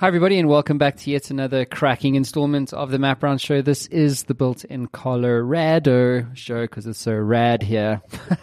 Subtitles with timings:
[0.00, 3.60] Hi, everybody, and welcome back to yet another cracking installment of the Matt Brown Show.
[3.60, 8.00] This is the Built in Colorado show because it's so rad here.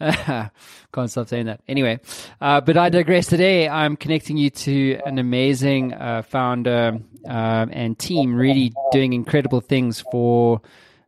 [0.00, 1.60] Can't stop saying that.
[1.68, 2.00] Anyway,
[2.40, 3.26] uh, but I digress.
[3.26, 6.98] Today, I'm connecting you to an amazing uh, founder
[7.28, 10.62] uh, and team really doing incredible things for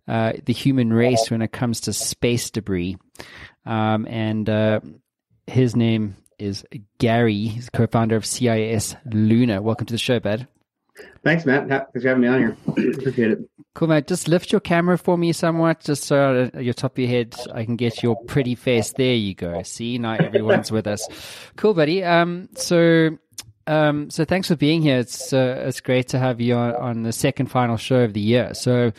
[0.06, 2.98] uh, the human race when it comes to space debris.
[3.64, 4.80] Um, and uh,
[5.46, 6.64] his name is
[6.98, 7.46] Gary.
[7.46, 9.62] He's co-founder of CIS Luna.
[9.62, 10.46] Welcome to the show, bud.
[11.22, 11.68] Thanks, Matt.
[11.68, 12.56] Thanks for having me on here.
[12.98, 13.50] Appreciate it.
[13.74, 14.06] Cool, mate.
[14.06, 17.34] Just lift your camera for me somewhat, just so at your top of your head,
[17.52, 18.92] I can get your pretty face.
[18.92, 19.62] There you go.
[19.62, 21.06] See, now everyone's with us.
[21.56, 22.02] Cool, buddy.
[22.02, 23.16] Um, so,
[23.66, 24.98] um, so thanks for being here.
[24.98, 28.20] It's uh, it's great to have you on, on the second final show of the
[28.20, 28.52] year.
[28.54, 28.92] So,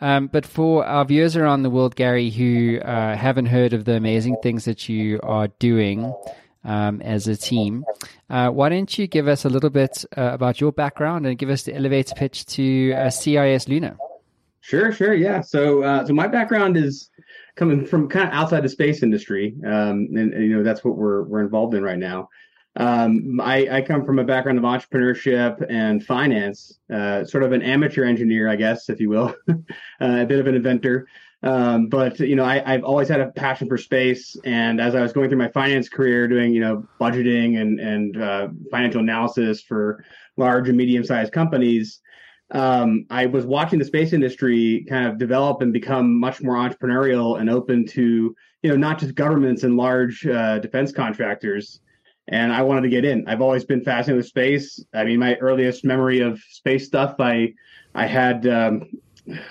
[0.00, 3.96] um, but for our viewers around the world, Gary, who uh, haven't heard of the
[3.96, 6.14] amazing things that you are doing,
[6.64, 7.84] um, as a team.
[8.30, 11.50] Uh, why don't you give us a little bit uh, about your background and give
[11.50, 13.96] us the elevator pitch to uh, CisLunar?
[14.60, 15.40] Sure, sure, yeah.
[15.40, 17.10] So, uh, so my background is
[17.56, 20.96] coming from kind of outside the space industry, um, and, and, you know that's what
[20.96, 22.28] we're we're involved in right now.
[22.76, 27.60] Um, I, I, come from a background of entrepreneurship and finance, uh, sort of an
[27.60, 29.54] amateur engineer, I guess, if you will, uh,
[30.00, 31.06] a bit of an inventor.
[31.42, 35.02] Um, but you know, I, have always had a passion for space, and as I
[35.02, 39.60] was going through my finance career, doing you know budgeting and and uh, financial analysis
[39.60, 40.04] for
[40.36, 42.00] large and medium sized companies,
[42.52, 47.40] um, I was watching the space industry kind of develop and become much more entrepreneurial
[47.40, 51.80] and open to you know not just governments and large uh, defense contractors.
[52.28, 53.26] And I wanted to get in.
[53.26, 54.82] I've always been fascinated with space.
[54.94, 57.54] I mean, my earliest memory of space stuff, I
[57.96, 58.84] I had um,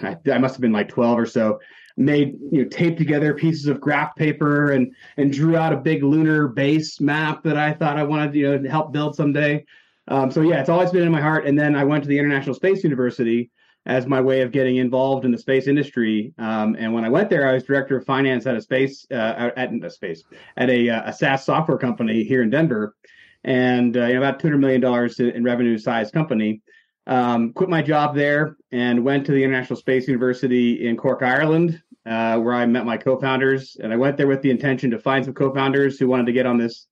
[0.02, 1.60] I, I must have been like 12 or so
[1.98, 6.04] made you know taped together pieces of graph paper and and drew out a big
[6.04, 9.66] lunar base map that I thought I wanted you know to help build someday.
[10.08, 11.46] Um, so yeah, it's always been in my heart.
[11.46, 13.50] And then I went to the International Space University
[13.86, 16.34] as my way of getting involved in the space industry.
[16.38, 19.52] Um, and when I went there, I was director of finance at a space uh,
[19.56, 20.24] at a space
[20.58, 22.96] at a, uh, a SaaS software company here in Denver,
[23.44, 26.62] and uh, you know, about two hundred million dollars in revenue size company.
[27.12, 31.82] Um, quit my job there and went to the International Space University in Cork, Ireland,
[32.06, 33.76] uh, where I met my co-founders.
[33.78, 36.46] And I went there with the intention to find some co-founders who wanted to get
[36.46, 36.88] on this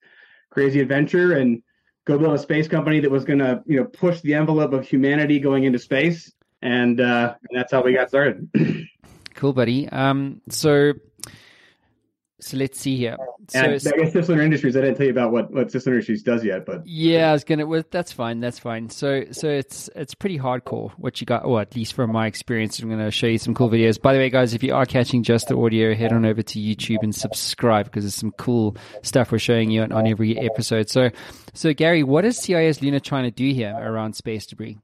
[0.49, 1.63] crazy adventure and
[2.03, 4.85] go build a space company that was going to, you know, push the envelope of
[4.85, 6.33] humanity going into space.
[6.61, 8.49] And, uh, and that's how we got started.
[9.35, 9.87] cool, buddy.
[9.87, 10.95] Um, so
[12.39, 13.17] so let's see here.
[13.49, 14.77] So, I, I guess CisLunar Industries.
[14.77, 17.43] I didn't tell you about what what CisLunar Industries does yet, but yeah, I was
[17.43, 17.65] gonna.
[17.65, 18.39] Well, that's fine.
[18.39, 18.89] That's fine.
[18.89, 22.79] So so it's it's pretty hardcore what you got, or at least from my experience.
[22.79, 24.01] I'm gonna show you some cool videos.
[24.01, 26.59] By the way, guys, if you are catching just the audio, head on over to
[26.59, 30.89] YouTube and subscribe because there's some cool stuff we're showing you on, on every episode.
[30.89, 31.09] So
[31.53, 34.77] so Gary, what is CisLunar trying to do here around space debris?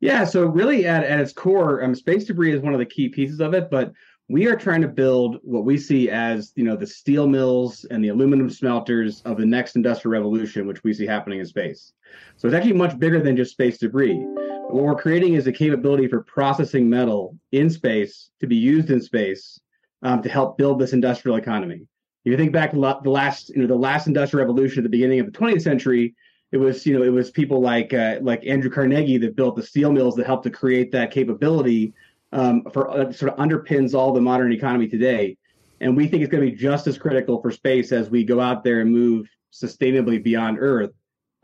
[0.00, 3.08] Yeah, so really at, at its core, um, space debris is one of the key
[3.08, 3.92] pieces of it, but
[4.28, 8.02] we are trying to build what we see as you know the steel mills and
[8.02, 11.92] the aluminum smelters of the next industrial revolution which we see happening in space.
[12.36, 14.16] So it's actually much bigger than just space debris.
[14.16, 19.00] What we're creating is a capability for processing metal in space to be used in
[19.00, 19.60] space
[20.02, 21.86] um, to help build this industrial economy.
[22.24, 24.88] If you think back to the last you know the last industrial revolution at the
[24.88, 26.14] beginning of the 20th century
[26.50, 29.62] it was you know it was people like uh, like andrew carnegie that built the
[29.62, 31.92] steel mills that helped to create that capability
[32.34, 35.38] um, for uh, sort of underpins all the modern economy today.
[35.80, 38.40] And we think it's going to be just as critical for space as we go
[38.40, 40.90] out there and move sustainably beyond Earth.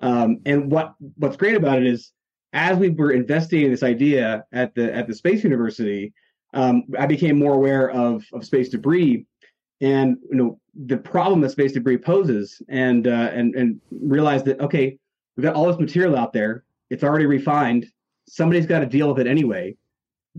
[0.01, 2.13] Um, and what what's great about it is,
[2.53, 6.13] as we were investigating this idea at the at the Space University,
[6.55, 9.27] um, I became more aware of of space debris,
[9.81, 14.59] and you know the problem that space debris poses, and uh, and and realized that
[14.61, 14.99] okay,
[15.37, 17.87] we've got all this material out there, it's already refined,
[18.27, 19.77] somebody's got to deal with it anyway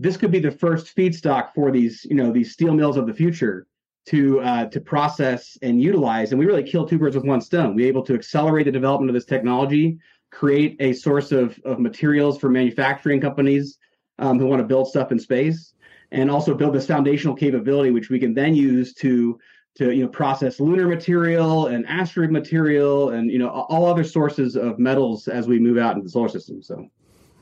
[0.02, 3.14] this could be the first feedstock for these, you know, these steel mills of the
[3.14, 3.66] future
[4.06, 6.32] to uh, to process and utilize.
[6.32, 7.76] And we really kill two birds with one stone.
[7.76, 9.98] We're able to accelerate the development of this technology,
[10.32, 13.78] create a source of, of materials for manufacturing companies
[14.18, 15.74] um, who want to build stuff in space,
[16.10, 19.38] and also build this foundational capability, which we can then use to
[19.76, 24.56] to you know process lunar material and asteroid material and you know all other sources
[24.56, 26.60] of metals as we move out into the solar system.
[26.60, 26.88] So.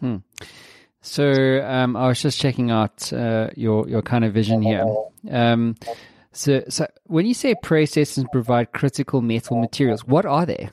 [0.00, 0.16] Hmm.
[1.02, 4.85] So um, I was just checking out uh, your your kind of vision here.
[5.31, 5.76] Um,
[6.32, 10.70] so, so when you say processes provide critical metal materials, what are they?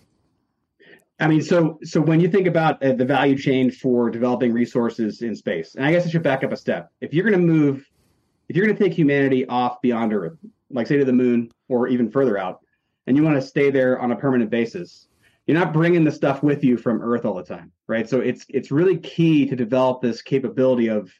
[1.19, 5.21] I mean, so so when you think about uh, the value chain for developing resources
[5.21, 6.91] in space, and I guess I should back up a step.
[7.01, 7.89] If you're going to move,
[8.49, 10.37] if you're going to take humanity off beyond Earth,
[10.69, 12.59] like say to the moon or even further out,
[13.07, 15.07] and you want to stay there on a permanent basis,
[15.47, 18.07] you're not bringing the stuff with you from Earth all the time, right?
[18.07, 21.11] So it's it's really key to develop this capability of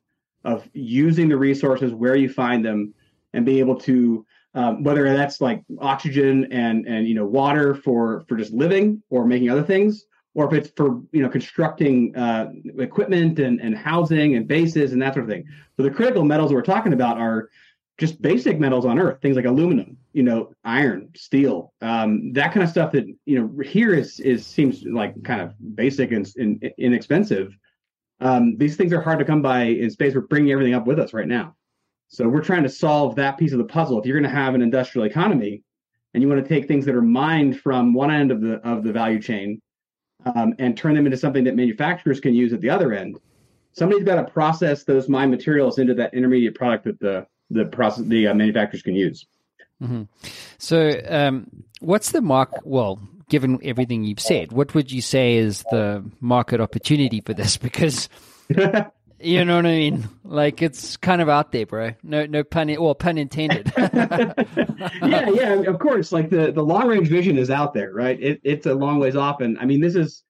[0.44, 2.94] of using the resources where you find them
[3.34, 8.26] and being able to um, whether that's like oxygen and and you know water for
[8.28, 12.50] for just living or making other things or if it's for you know constructing uh,
[12.80, 15.46] equipment and, and housing and bases and that sort of thing
[15.78, 17.50] so the critical metals we're talking about are
[17.98, 22.64] just basic metals on earth things like aluminum you know iron steel um, that kind
[22.64, 26.72] of stuff that you know here is is seems like kind of basic and, and
[26.80, 27.56] inexpensive.
[28.20, 30.16] Um, these things are hard to come by in space.
[30.16, 31.56] We're bringing everything up with us right now.
[32.08, 34.00] So we're trying to solve that piece of the puzzle.
[34.00, 35.62] If you're going to have an industrial economy
[36.16, 38.84] and you want to take things that are mined from one end of the of
[38.84, 39.62] the value chain
[40.26, 43.20] um, and turn them into something that manufacturers can use at the other end
[43.74, 48.04] somebody's got to process those mined materials into that intermediate product that the the process
[48.06, 49.26] the uh, manufacturers can use.
[49.82, 50.04] Mm-hmm.
[50.58, 51.48] So, um,
[51.80, 52.52] what's the mark?
[52.64, 57.58] Well, given everything you've said, what would you say is the market opportunity for this?
[57.68, 58.10] Because
[59.20, 60.10] you know what I mean.
[60.24, 61.92] Like it's kind of out there, bro.
[62.04, 62.74] No, no pun.
[62.80, 63.72] Well, pun intended.
[63.78, 64.34] yeah,
[65.02, 65.54] yeah.
[65.68, 68.22] Of course, like the the long range vision is out there, right?
[68.22, 70.24] It, it's a long ways off, and I mean, this is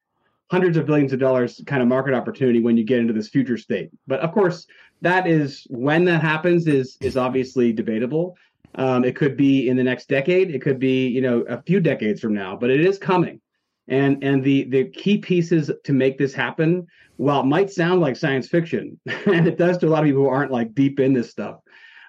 [0.49, 3.57] hundreds of billions of dollars kind of market opportunity when you get into this future
[3.57, 3.91] state.
[4.07, 4.65] But of course,
[5.01, 8.35] that is when that happens is is obviously debatable.
[8.75, 10.53] Um, it could be in the next decade.
[10.53, 13.41] It could be you know a few decades from now, but it is coming.
[13.87, 18.15] And and the the key pieces to make this happen, while it might sound like
[18.15, 21.13] science fiction, and it does to a lot of people who aren't like deep in
[21.13, 21.59] this stuff,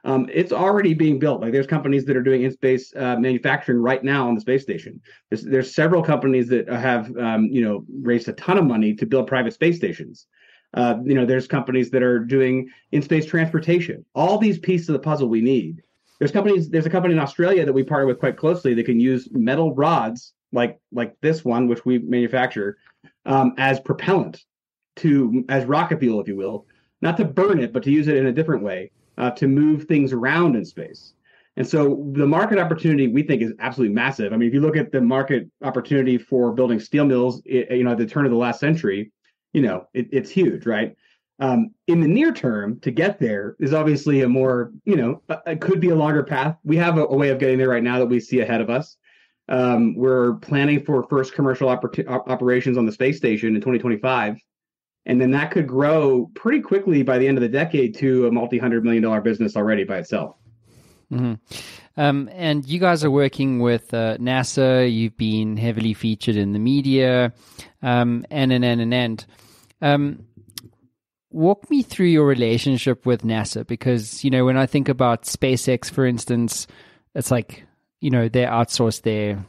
[0.05, 1.41] um, it's already being built.
[1.41, 4.63] Like there's companies that are doing in space uh, manufacturing right now on the space
[4.63, 5.01] station.
[5.31, 9.07] There's, there's several companies that have um, you know raised a ton of money to
[9.07, 10.27] build private space stations.
[10.75, 14.05] Uh, you know, there's companies that are doing in space transportation.
[14.15, 15.83] All these pieces of the puzzle we need.
[16.19, 16.69] There's companies.
[16.69, 19.75] There's a company in Australia that we partner with quite closely that can use metal
[19.75, 22.79] rods like like this one, which we manufacture,
[23.27, 24.45] um, as propellant
[24.97, 26.67] to as rocket fuel, if you will,
[27.03, 29.85] not to burn it, but to use it in a different way uh, to move
[29.85, 31.15] things around in space.
[31.57, 34.33] And so the market opportunity we think is absolutely massive.
[34.33, 37.93] I mean, if you look at the market opportunity for building steel mills, you know,
[37.93, 39.11] at the turn of the last century,
[39.53, 40.95] you know, it, it's huge, right?
[41.41, 45.61] Um, in the near term, to get there is obviously a more, you know, it
[45.61, 46.57] could be a longer path.
[46.65, 48.71] We have a, a, way of getting there right now that we see ahead of
[48.71, 48.97] us.
[49.49, 54.39] Um, we're planning for first commercial oper- operations on the space station in 2025
[55.09, 58.31] and then that could grow pretty quickly by the end of the decade to a
[58.31, 60.37] multi-hundred million dollar business already by itself.
[61.11, 61.35] Mm-hmm.
[61.97, 64.93] Um, and you guys are working with uh, NASA.
[64.93, 67.33] You've been heavily featured in the media,
[67.83, 69.27] um, and and and and and.
[69.81, 70.27] Um,
[71.31, 75.91] walk me through your relationship with NASA because you know when I think about SpaceX,
[75.91, 76.67] for instance,
[77.15, 77.65] it's like
[78.01, 79.45] you know they outsource their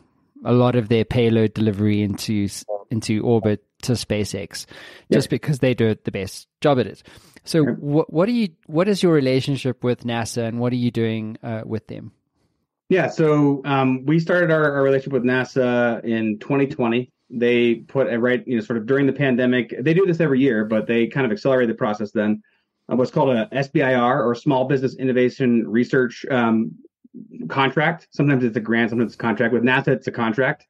[0.45, 2.47] a lot of their payload delivery into
[2.89, 4.65] into orbit to SpaceX
[5.11, 5.29] just yeah.
[5.29, 7.03] because they do the best job at it.
[7.45, 7.71] So, yeah.
[7.79, 8.49] what what are you?
[8.67, 12.11] What is your relationship with NASA, and what are you doing uh, with them?
[12.89, 17.11] Yeah, so um, we started our, our, relationship with NASA in 2020.
[17.29, 19.75] They put a right, you know, sort of during the pandemic.
[19.79, 22.41] They do this every year, but they kind of accelerate the process then.
[22.91, 26.71] Uh, what's called a SBIR or Small Business Innovation Research um,
[27.47, 28.07] contract.
[28.11, 29.53] Sometimes it's a grant, sometimes it's a contract.
[29.53, 30.65] With NASA, it's a contract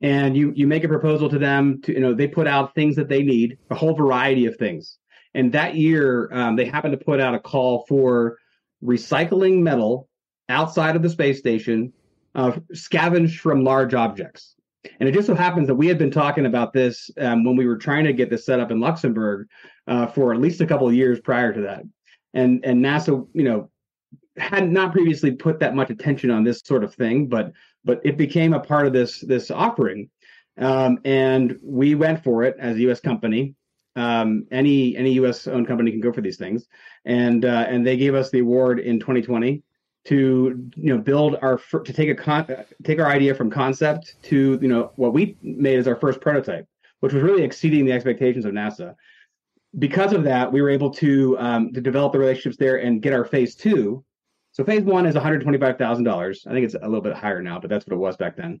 [0.00, 2.96] and you you make a proposal to them to you know they put out things
[2.96, 4.98] that they need a whole variety of things
[5.34, 8.38] and that year um, they happened to put out a call for
[8.82, 10.08] recycling metal
[10.48, 11.92] outside of the space station
[12.34, 14.54] uh, scavenged from large objects
[14.98, 17.66] and it just so happens that we had been talking about this um, when we
[17.66, 19.48] were trying to get this set up in luxembourg
[19.86, 21.82] uh, for at least a couple of years prior to that
[22.34, 23.70] and and nasa you know
[24.36, 27.52] had not previously put that much attention on this sort of thing, but
[27.84, 30.10] but it became a part of this this offering,
[30.58, 33.00] um, and we went for it as a U.S.
[33.00, 33.54] company.
[33.96, 35.46] Um, any any U.S.
[35.46, 36.66] owned company can go for these things,
[37.04, 39.62] and uh, and they gave us the award in 2020
[40.06, 42.46] to you know build our to take a con-
[42.84, 46.66] take our idea from concept to you know what we made as our first prototype,
[47.00, 48.94] which was really exceeding the expectations of NASA.
[49.78, 53.12] Because of that, we were able to um, to develop the relationships there and get
[53.12, 54.04] our phase two,
[54.52, 56.46] so phase one is $125,000.
[56.46, 58.60] I think it's a little bit higher now, but that's what it was back then.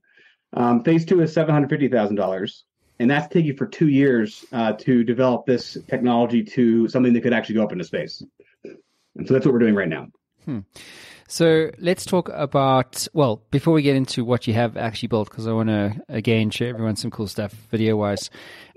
[0.52, 2.62] Um, phase two is $750,000.
[3.00, 7.32] And that's taking for two years uh, to develop this technology to something that could
[7.32, 8.22] actually go up into space.
[8.64, 10.08] And so that's what we're doing right now.
[10.44, 10.60] Hmm.
[11.30, 15.46] So let's talk about, well, before we get into what you have actually built, because
[15.46, 18.30] I want to again show everyone some cool stuff video wise.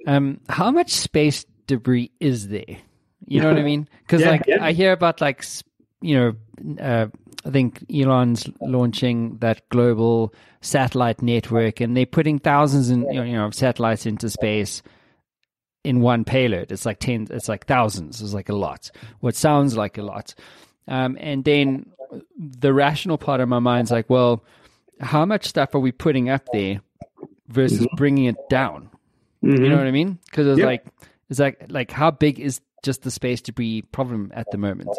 [0.06, 2.78] Um, how much space debris is there?
[3.26, 3.90] You know what I mean?
[4.04, 4.64] Because yeah, like yeah.
[4.64, 5.44] I hear about like
[6.02, 7.08] you know, uh,
[7.44, 10.32] I think Elon's launching that global
[10.62, 14.84] satellite network, and they're putting thousands and you know of satellites into space
[15.84, 16.72] in one payload.
[16.72, 17.26] It's like ten.
[17.32, 18.22] It's like thousands.
[18.22, 18.92] It's like a lot.
[19.22, 20.36] What sounds like a lot.
[20.88, 21.94] Um, and then
[22.38, 24.44] the rational part of my mind's like, well,
[25.00, 26.82] how much stuff are we putting up there
[27.48, 27.96] versus mm-hmm.
[27.96, 28.90] bringing it down?
[29.44, 29.64] Mm-hmm.
[29.64, 30.20] You know what I mean?
[30.26, 30.66] Because it's yep.
[30.66, 30.86] like,
[31.30, 34.90] it's like, like how big is just the space debris problem at the moment?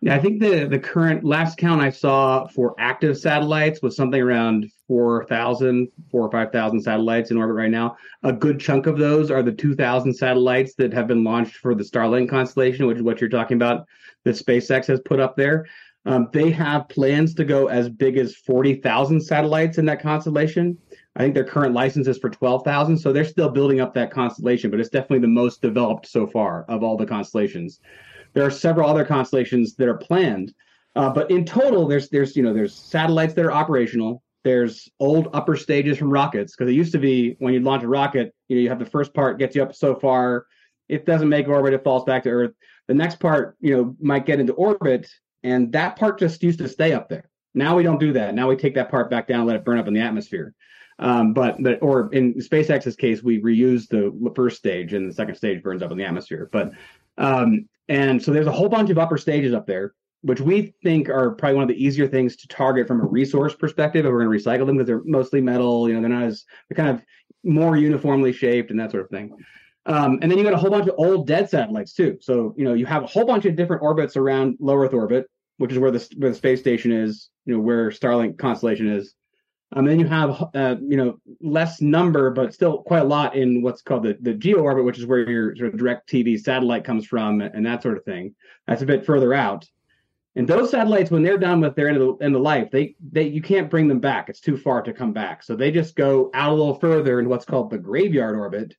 [0.00, 4.20] Yeah, I think the the current last count I saw for active satellites was something
[4.20, 7.96] around 4,000, 4 or 5,000 satellites in orbit right now.
[8.22, 11.82] A good chunk of those are the 2,000 satellites that have been launched for the
[11.82, 13.86] Starlink constellation, which is what you're talking about
[14.24, 15.66] that SpaceX has put up there.
[16.06, 20.78] Um, they have plans to go as big as 40,000 satellites in that constellation.
[21.16, 22.96] I think their current license is for 12,000.
[22.96, 26.64] So they're still building up that constellation, but it's definitely the most developed so far
[26.68, 27.80] of all the constellations.
[28.34, 30.54] There are several other constellations that are planned.
[30.94, 34.22] Uh, but in total, there's there's you know there's satellites that are operational.
[34.44, 37.88] There's old upper stages from rockets because it used to be when you launch a
[37.88, 40.46] rocket, you know you have the first part gets you up so far,
[40.88, 42.52] it doesn't make orbit, it falls back to Earth.
[42.86, 45.08] The next part, you know, might get into orbit,
[45.42, 47.28] and that part just used to stay up there.
[47.54, 48.34] Now we don't do that.
[48.34, 50.54] Now we take that part back down, let it burn up in the atmosphere.
[50.98, 55.36] Um, but but or in SpaceX's case, we reuse the first stage, and the second
[55.36, 56.48] stage burns up in the atmosphere.
[56.50, 56.72] But
[57.16, 61.08] um, and so there's a whole bunch of upper stages up there, which we think
[61.08, 64.04] are probably one of the easier things to target from a resource perspective.
[64.04, 66.44] If we're going to recycle them because they're mostly metal, you know, they're not as
[66.68, 67.04] they're kind of
[67.44, 69.32] more uniformly shaped and that sort of thing.
[69.88, 72.18] Um, and then you got a whole bunch of old dead satellites too.
[72.20, 75.26] So you know you have a whole bunch of different orbits around low Earth orbit,
[75.56, 77.30] which is where the where the space station is.
[77.46, 79.14] You know where Starlink constellation is.
[79.72, 83.34] Um, and then you have uh, you know less number, but still quite a lot
[83.34, 86.84] in what's called the the geo orbit, which is where your sort of DirecTV satellite
[86.84, 88.34] comes from and that sort of thing.
[88.66, 89.66] That's a bit further out.
[90.36, 92.94] And those satellites, when they're done with their end of, the, end of life, they
[93.10, 94.28] they you can't bring them back.
[94.28, 95.42] It's too far to come back.
[95.42, 98.74] So they just go out a little further in what's called the graveyard orbit.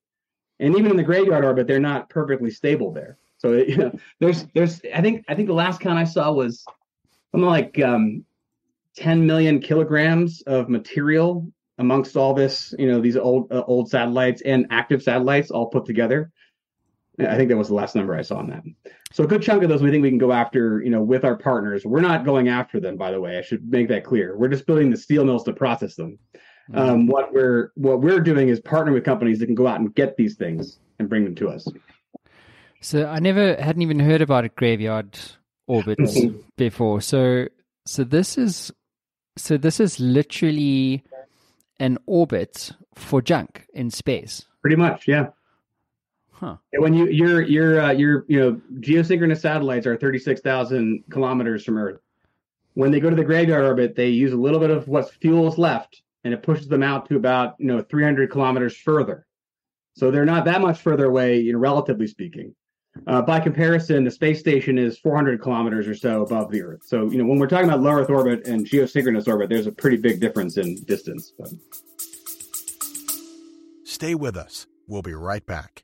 [0.59, 3.17] And even in the graveyard orbit, they're not perfectly stable there.
[3.37, 6.65] So you know, there's there's I think I think the last count I saw was
[7.31, 8.25] something like um,
[8.97, 14.41] 10 million kilograms of material amongst all this, you know, these old uh, old satellites
[14.41, 16.31] and active satellites all put together.
[17.19, 18.63] I think that was the last number I saw on that.
[19.11, 21.25] So a good chunk of those we think we can go after, you know, with
[21.25, 21.85] our partners.
[21.85, 23.37] We're not going after them, by the way.
[23.37, 24.37] I should make that clear.
[24.37, 26.17] We're just building the steel mills to process them.
[26.71, 26.77] Mm-hmm.
[26.79, 29.93] Um, what we're what we're doing is partnering with companies that can go out and
[29.93, 31.67] get these things and bring them to us.
[32.81, 35.17] So I never hadn't even heard about a graveyard
[35.67, 36.19] orbits
[36.57, 37.01] before.
[37.01, 37.47] So
[37.85, 38.71] so this is
[39.35, 41.03] so this is literally
[41.79, 44.45] an orbit for junk in space.
[44.61, 45.27] Pretty much, yeah.
[46.31, 46.57] Huh.
[46.77, 51.65] When you your your uh, your you know geosynchronous satellites are thirty six thousand kilometers
[51.65, 51.99] from Earth.
[52.75, 55.47] When they go to the graveyard orbit, they use a little bit of what fuel
[55.51, 59.25] is left, and it pushes them out to about you know three hundred kilometers further.
[59.95, 62.55] So they're not that much further away, you know, relatively speaking.
[63.07, 66.81] Uh, by comparison, the space station is 400 kilometers or so above the Earth.
[66.85, 69.71] So, you know, when we're talking about low Earth orbit and geosynchronous orbit, there's a
[69.71, 71.33] pretty big difference in distance.
[71.37, 71.49] But.
[73.83, 74.67] Stay with us.
[74.87, 75.83] We'll be right back.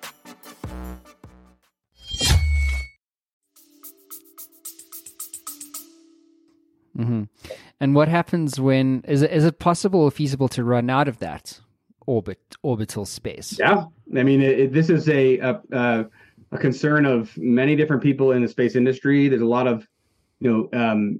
[6.97, 7.23] Mm-hmm.
[7.79, 11.19] And what happens when is it is it possible or feasible to run out of
[11.19, 11.59] that
[12.05, 13.57] orbit orbital space?
[13.57, 16.05] Yeah, I mean it, it, this is a, a
[16.51, 19.27] a concern of many different people in the space industry.
[19.27, 19.87] There's a lot of
[20.39, 21.19] you know um,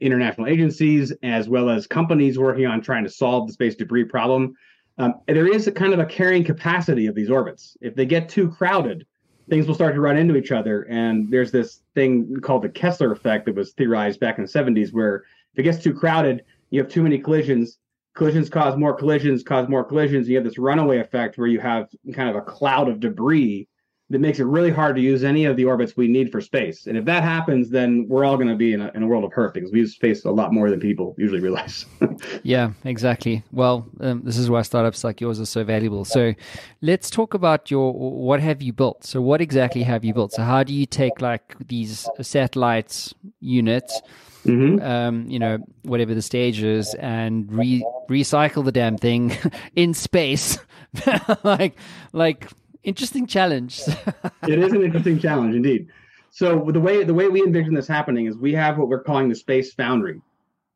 [0.00, 4.54] international agencies as well as companies working on trying to solve the space debris problem.
[4.98, 7.76] Um, there is a kind of a carrying capacity of these orbits.
[7.80, 9.06] If they get too crowded,
[9.50, 10.82] things will start to run into each other.
[10.82, 14.92] And there's this thing called the Kessler effect that was theorized back in the 70s,
[14.92, 17.78] where if it gets too crowded, you have too many collisions.
[18.14, 20.28] collisions cause more collisions, cause more collisions.
[20.28, 23.68] You have this runaway effect where you have kind of a cloud of debris
[24.10, 26.88] that makes it really hard to use any of the orbits we need for space.
[26.88, 29.22] And if that happens, then we're all going to be in a, in a world
[29.22, 31.86] of hurt because we use space a lot more than people usually realize.
[32.42, 33.44] yeah, exactly.
[33.52, 36.04] Well, um, this is why startups like yours are so valuable.
[36.04, 36.34] So
[36.82, 39.04] let's talk about your what have you built?
[39.04, 40.32] So what exactly have you built?
[40.32, 44.02] So how do you take like these satellites units?
[44.44, 44.82] Mm-hmm.
[44.82, 49.36] Um, you know, whatever the stage is, and re- recycle the damn thing
[49.76, 50.58] in space,
[51.44, 51.76] like,
[52.14, 52.48] like
[52.82, 53.80] interesting challenge.
[54.48, 55.88] it is an interesting challenge indeed.
[56.30, 59.28] So the way the way we envision this happening is we have what we're calling
[59.28, 60.20] the space foundry.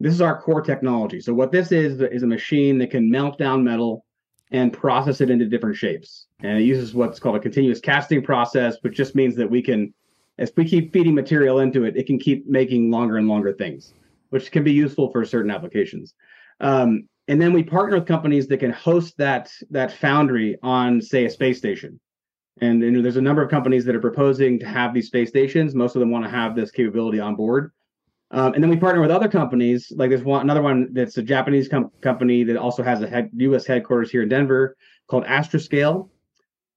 [0.00, 1.20] This is our core technology.
[1.20, 4.04] So what this is is a machine that can melt down metal
[4.50, 6.26] and process it into different shapes.
[6.42, 9.94] And it uses what's called a continuous casting process, which just means that we can,
[10.38, 13.94] as we keep feeding material into it, it can keep making longer and longer things,
[14.30, 16.14] which can be useful for certain applications.
[16.61, 21.24] Um, and then we partner with companies that can host that that foundry on say
[21.24, 21.98] a space station.
[22.60, 25.74] And, and there's a number of companies that are proposing to have these space stations.
[25.74, 27.72] Most of them want to have this capability on board.
[28.30, 31.22] Um, and then we partner with other companies like there's one another one that's a
[31.22, 34.76] japanese com- company that also has a head, us headquarters here in denver
[35.08, 36.08] called astroscale.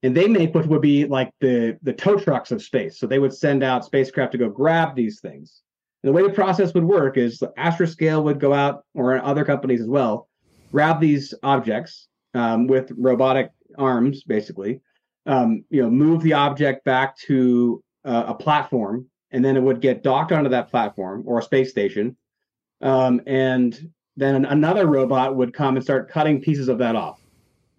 [0.03, 2.99] And they make what would be like the the tow trucks of space.
[2.99, 5.61] So they would send out spacecraft to go grab these things.
[6.03, 9.81] And the way the process would work is astroscale would go out or other companies
[9.81, 10.26] as well
[10.71, 14.81] grab these objects um, with robotic arms, basically,
[15.25, 19.81] um, you know, move the object back to uh, a platform, and then it would
[19.81, 22.15] get docked onto that platform or a space station,
[22.81, 27.21] um, and then another robot would come and start cutting pieces of that off.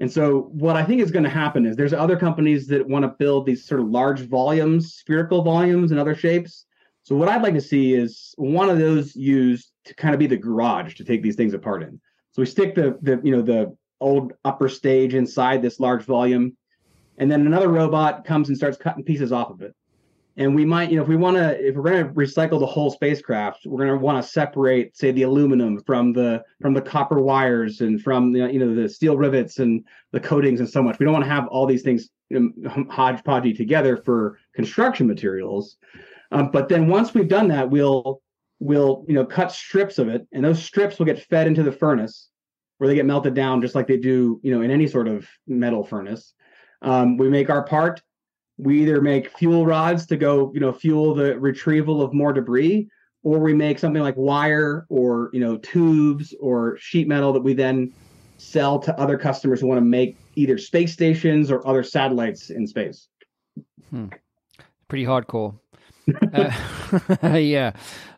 [0.00, 3.04] And so, what I think is going to happen is there's other companies that want
[3.04, 6.66] to build these sort of large volumes, spherical volumes, and other shapes.
[7.03, 10.29] So, what I'd like to see is one of those used to kind of be
[10.29, 12.01] the garage to take these things apart in.
[12.38, 16.57] So we stick the the you know the old upper stage inside this large volume,
[17.16, 19.74] and then another robot comes and starts cutting pieces off of it.
[20.37, 22.66] And we might, you know, if we want to, if we're going to recycle the
[22.66, 26.81] whole spacecraft, we're going to want to separate, say, the aluminum from the from the
[26.81, 30.81] copper wires and from the you know the steel rivets and the coatings and so
[30.81, 31.01] much.
[31.01, 35.77] We don't want to have all these things you know, hodgepodgey together for construction materials.
[36.31, 38.22] Um, but then once we've done that, we'll
[38.61, 41.73] we'll you know cut strips of it, and those strips will get fed into the
[41.73, 42.29] furnace
[42.79, 45.27] where they get melted down just like they do you know in any sort of
[45.47, 46.35] metal furnace.
[46.83, 48.03] Um, we make our part.
[48.57, 52.88] We either make fuel rods to go you know fuel the retrieval of more debris,
[53.23, 57.55] or we make something like wire or you know tubes or sheet metal that we
[57.55, 57.92] then
[58.38, 62.66] sell to other customers who want to make either space stations or other satellites in
[62.66, 63.09] space.
[63.90, 64.07] Hmm.
[64.87, 65.59] Pretty hardcore.
[66.33, 67.73] Uh, yeah,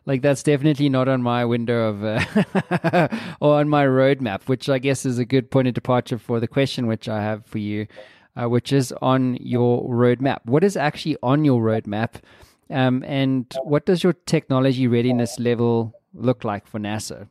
[0.05, 3.07] like that's definitely not on my window of uh,
[3.41, 6.47] or on my roadmap, which I guess is a good point of departure for the
[6.47, 7.87] question which I have for you,
[8.35, 10.39] uh, which is on your roadmap.
[10.45, 12.21] What is actually on your roadmap,
[12.69, 17.27] um, and what does your technology readiness level look like for NASA?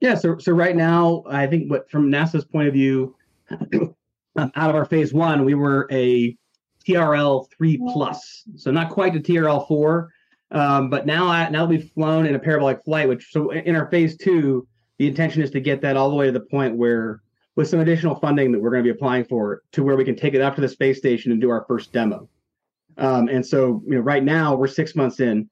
[0.00, 3.16] Yeah, so so right now, I think what from NASA's point of view,
[4.38, 6.36] out of our phase one, we were a
[6.86, 10.10] TRL three plus, so not quite a TRL four
[10.54, 13.90] um, but now, I, now we've flown in a parabolic flight, which so in our
[13.90, 14.66] phase two,
[14.98, 17.20] the intention is to get that all the way to the point where,
[17.56, 20.14] with some additional funding that we're going to be applying for, to where we can
[20.14, 22.28] take it up to the space station and do our first demo.
[22.96, 25.50] Um, and so, you know, right now we're six months in.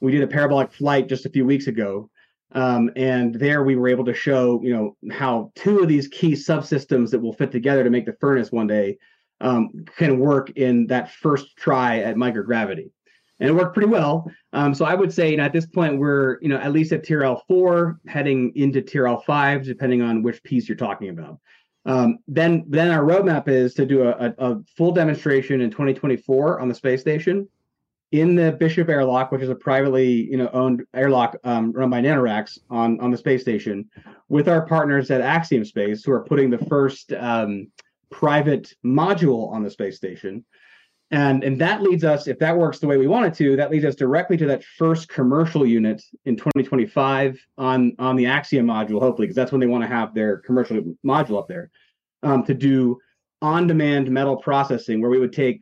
[0.00, 2.08] We did a parabolic flight just a few weeks ago,
[2.52, 6.32] um, and there we were able to show, you know, how two of these key
[6.32, 8.98] subsystems that will fit together to make the furnace one day
[9.40, 12.90] um, can work in that first try at microgravity
[13.40, 14.30] and it worked pretty well.
[14.52, 16.92] Um, so I would say, you know, at this point, we're you know at least
[16.92, 21.38] at TRL four, heading into TRL five, depending on which piece you're talking about.
[21.86, 26.68] Um, then then our roadmap is to do a, a, full demonstration in 2024 on
[26.68, 27.46] the space station
[28.12, 32.00] in the Bishop airlock, which is a privately you know owned airlock um, run by
[32.00, 33.90] NanoRacks on on the space station,
[34.28, 37.66] with our partners at Axiom Space, who are putting the first um,
[38.14, 40.44] private module on the space station.
[41.10, 43.70] And and that leads us if that works the way we want it to that
[43.70, 49.00] leads us directly to that first commercial unit in 2025 on on the axiom module
[49.00, 51.70] hopefully because that's when they want to have their commercial module up there
[52.22, 52.98] um, to do
[53.42, 55.60] on demand metal processing where we would take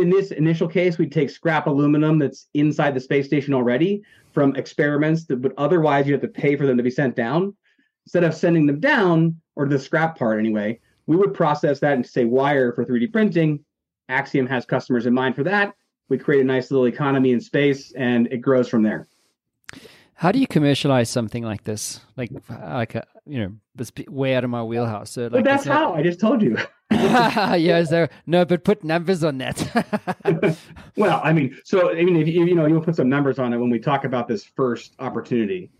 [0.00, 4.56] in this initial case we'd take scrap aluminum that's inside the space station already from
[4.56, 7.54] experiments that would otherwise you have to pay for them to be sent down.
[8.06, 12.06] Instead of sending them down or the scrap part anyway we would process that and
[12.06, 13.64] say wire for 3d printing
[14.08, 15.74] Axiom has customers in mind for that.
[16.08, 19.06] We create a nice little economy in space, and it grows from there.
[20.14, 22.00] How do you commercialize something like this?
[22.16, 25.10] Like, like, a, you know, it's way out of my wheelhouse.
[25.10, 26.56] So, like, but that's how I just told you.
[26.90, 30.56] yeah, so no, but put numbers on that.
[30.96, 33.52] well, I mean, so I mean, if you you know, you'll put some numbers on
[33.52, 35.70] it when we talk about this first opportunity.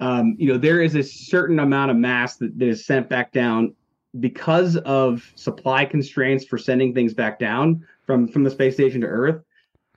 [0.00, 3.30] Um, you know, there is a certain amount of mass that, that is sent back
[3.30, 3.74] down
[4.20, 9.06] because of supply constraints for sending things back down from from the space station to
[9.06, 9.42] Earth.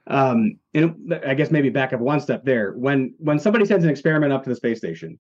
[0.08, 2.71] Um, and I guess maybe back up one step there.
[2.73, 5.19] When when somebody sends an experiment up to the space station,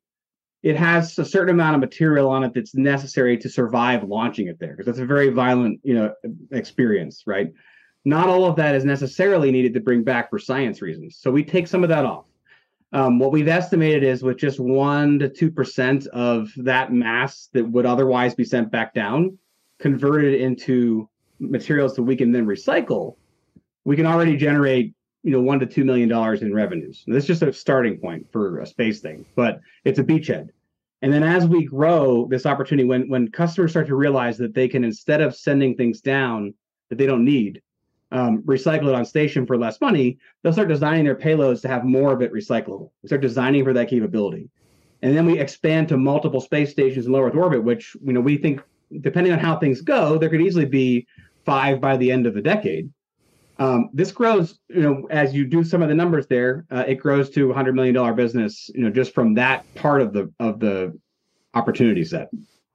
[0.63, 4.59] it has a certain amount of material on it that's necessary to survive launching it
[4.59, 6.13] there because that's a very violent you know
[6.51, 7.53] experience right
[8.05, 11.43] not all of that is necessarily needed to bring back for science reasons so we
[11.43, 12.25] take some of that off
[12.93, 17.85] um, what we've estimated is with just 1 to 2% of that mass that would
[17.85, 19.37] otherwise be sent back down
[19.79, 23.15] converted into materials that we can then recycle
[23.87, 27.03] we can already generate you know one to two million dollars in revenues.
[27.07, 30.49] That's just a starting point for a space thing, but it's a beachhead.
[31.01, 34.67] And then as we grow this opportunity, when when customers start to realize that they
[34.67, 36.53] can instead of sending things down
[36.89, 37.61] that they don't need,
[38.11, 41.83] um, recycle it on station for less money, they'll start designing their payloads to have
[41.83, 42.91] more of it recyclable.
[43.03, 44.49] We start designing for that capability,
[45.01, 48.21] and then we expand to multiple space stations in low Earth orbit, which you know
[48.21, 48.61] we think,
[49.01, 51.05] depending on how things go, there could easily be
[51.45, 52.91] five by the end of the decade.
[53.59, 56.95] Um, this grows, you know, as you do some of the numbers there, uh, it
[56.95, 60.31] grows to a hundred million dollar business, you know, just from that part of the
[60.39, 60.97] of the
[61.53, 62.29] opportunity set.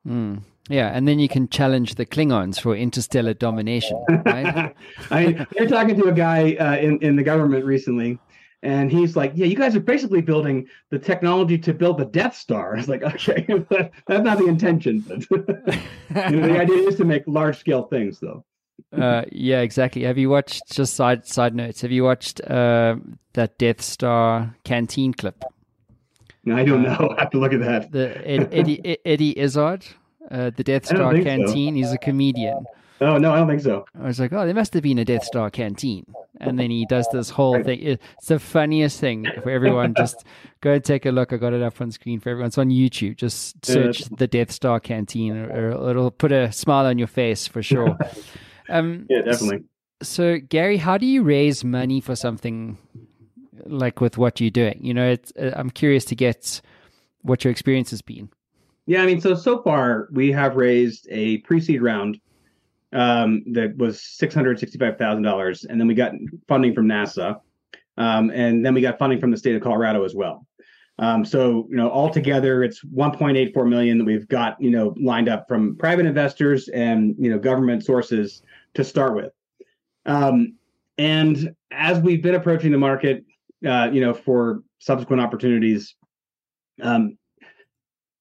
[0.07, 0.43] Mm.
[0.69, 4.75] Yeah, and then you can challenge the Klingons for interstellar domination, right?
[5.11, 8.21] I mean, you're talking to a guy uh, in in the government recently,
[8.63, 12.37] and he's like, "Yeah, you guys are basically building the technology to build the Death
[12.37, 13.47] Star." I was like, "Okay,
[14.07, 18.21] that's not the intention." But, you know, the idea is to make large scale things,
[18.21, 18.45] though.
[18.93, 20.03] uh, yeah, exactly.
[20.03, 20.63] Have you watched?
[20.71, 21.81] Just side side notes.
[21.81, 22.97] Have you watched uh,
[23.33, 25.43] that Death Star canteen clip?
[26.45, 27.15] No, I don't know.
[27.17, 27.93] I have to look at that.
[27.93, 29.87] The Ed, Eddie Eddie Izzard,
[30.33, 31.31] uh, the Death Star think so.
[31.31, 31.77] canteen.
[31.77, 32.65] He's a comedian.
[33.01, 33.85] Oh no, I don't think so.
[34.01, 36.07] I was like, oh, there must have been a Death Star canteen.
[36.41, 37.81] And then he does this whole thing.
[37.81, 39.95] It's the funniest thing for everyone.
[39.97, 40.25] Just
[40.61, 41.33] go and take a look.
[41.33, 42.49] I got it up on screen for everyone.
[42.49, 43.17] It's on YouTube.
[43.17, 47.47] Just search the Death Star canteen, or, or it'll put a smile on your face
[47.47, 47.97] for sure.
[48.69, 49.65] Um, Yeah, definitely.
[50.03, 52.79] so, Gary, how do you raise money for something
[53.67, 54.79] like with what you're doing?
[54.81, 56.61] You know, it's, uh, I'm curious to get
[57.23, 58.31] what your experience has been.
[58.87, 62.21] Yeah, I mean, so so far we have raised a pre-seed round
[62.93, 66.13] um, that was six hundred sixty-five thousand dollars, and then we got
[66.49, 67.41] funding from NASA,
[67.97, 70.47] um, and then we got funding from the state of Colorado as well.
[70.99, 74.71] Um, so you know, altogether, it's one point eight four million that we've got you
[74.71, 78.43] know lined up from private investors and you know government sources
[78.75, 79.33] to start with.
[80.07, 80.57] Um,
[80.99, 83.25] and as we've been approaching the market,
[83.67, 85.95] uh, you know, for subsequent opportunities,
[86.83, 87.17] um,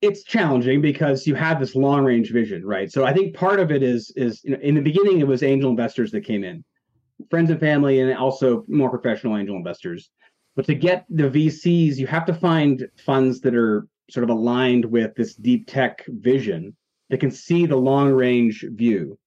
[0.02, 2.92] it's challenging because you have this long range vision, right?
[2.92, 5.44] So I think part of it is is you know, in the beginning it was
[5.44, 6.64] angel investors that came in,
[7.30, 10.10] friends and family, and also more professional angel investors.
[10.56, 14.84] But to get the VCs, you have to find funds that are sort of aligned
[14.84, 16.76] with this deep tech vision
[17.10, 19.18] that can see the long range view.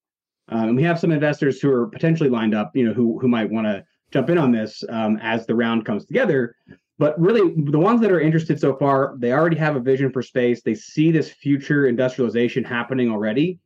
[0.49, 3.27] Um, and we have some investors who are potentially lined up, you know, who who
[3.27, 6.55] might want to jump in on this um, as the round comes together.
[6.97, 10.21] But really, the ones that are interested so far, they already have a vision for
[10.21, 10.61] space.
[10.61, 13.59] They see this future industrialization happening already,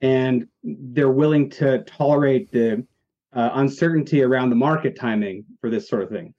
[0.00, 2.86] and they're willing to tolerate the
[3.34, 6.34] uh, uncertainty around the market timing for this sort of thing.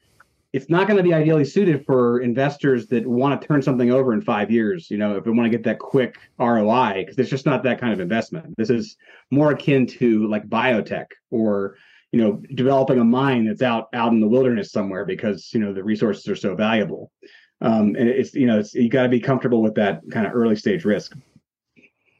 [0.53, 4.13] It's not going to be ideally suited for investors that want to turn something over
[4.13, 4.89] in five years.
[4.91, 7.79] You know, if they want to get that quick ROI, because it's just not that
[7.79, 8.53] kind of investment.
[8.57, 8.97] This is
[9.31, 11.75] more akin to like biotech or
[12.13, 15.73] you know developing a mine that's out out in the wilderness somewhere because you know
[15.73, 17.11] the resources are so valuable
[17.61, 20.33] um, and it's you know it's you got to be comfortable with that kind of
[20.33, 21.13] early stage risk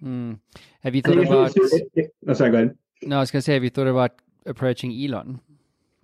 [0.03, 0.37] Mm.
[0.81, 1.55] Have you thought about?
[1.55, 3.87] it- it- oh sorry go ahead No, I was going to say, have you thought
[3.87, 4.11] about
[4.45, 5.39] approaching Elon?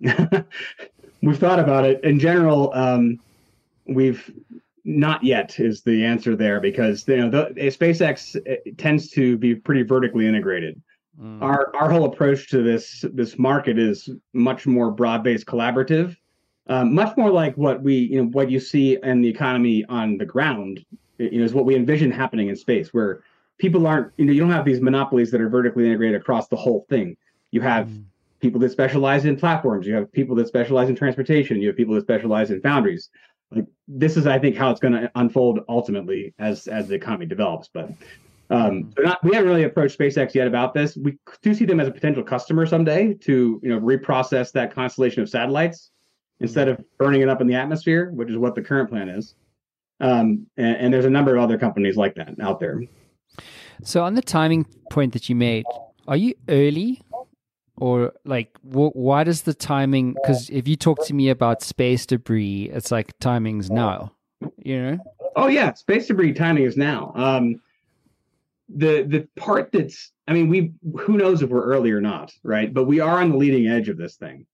[1.22, 3.20] we've thought about it in general um,
[3.86, 4.32] we've
[4.86, 9.54] not yet is the answer there because you know the, SpaceX uh, tends to be
[9.54, 10.80] pretty vertically integrated
[11.20, 11.42] Mm.
[11.42, 16.16] our our whole approach to this this market is much more broad based collaborative
[16.68, 20.16] um, much more like what we you know what you see in the economy on
[20.16, 20.82] the ground
[21.18, 23.22] you know is what we envision happening in space where
[23.58, 26.56] people aren't you know you don't have these monopolies that are vertically integrated across the
[26.56, 27.14] whole thing
[27.50, 28.04] you have Mm.
[28.40, 31.94] people that specialize in platforms you have people that specialize in transportation you have people
[31.96, 33.10] that specialize in foundries
[33.50, 37.26] like this is i think how it's going to unfold ultimately as as the economy
[37.26, 37.90] develops but
[38.50, 40.96] um, so not, we haven't really approached SpaceX yet about this.
[40.96, 45.22] We do see them as a potential customer someday to you know reprocess that constellation
[45.22, 45.90] of satellites
[46.40, 49.34] instead of burning it up in the atmosphere, which is what the current plan is.
[50.00, 52.82] Um, and, and there's a number of other companies like that out there.
[53.84, 55.64] So, on the timing point that you made,
[56.08, 57.02] are you early
[57.76, 62.04] or like wh- why does the timing because if you talk to me about space
[62.04, 64.12] debris it's like timing's now
[64.58, 64.98] you know
[65.36, 67.58] oh yeah space debris timing is now um
[68.76, 72.72] the the part that's i mean we who knows if we're early or not right
[72.72, 74.46] but we are on the leading edge of this thing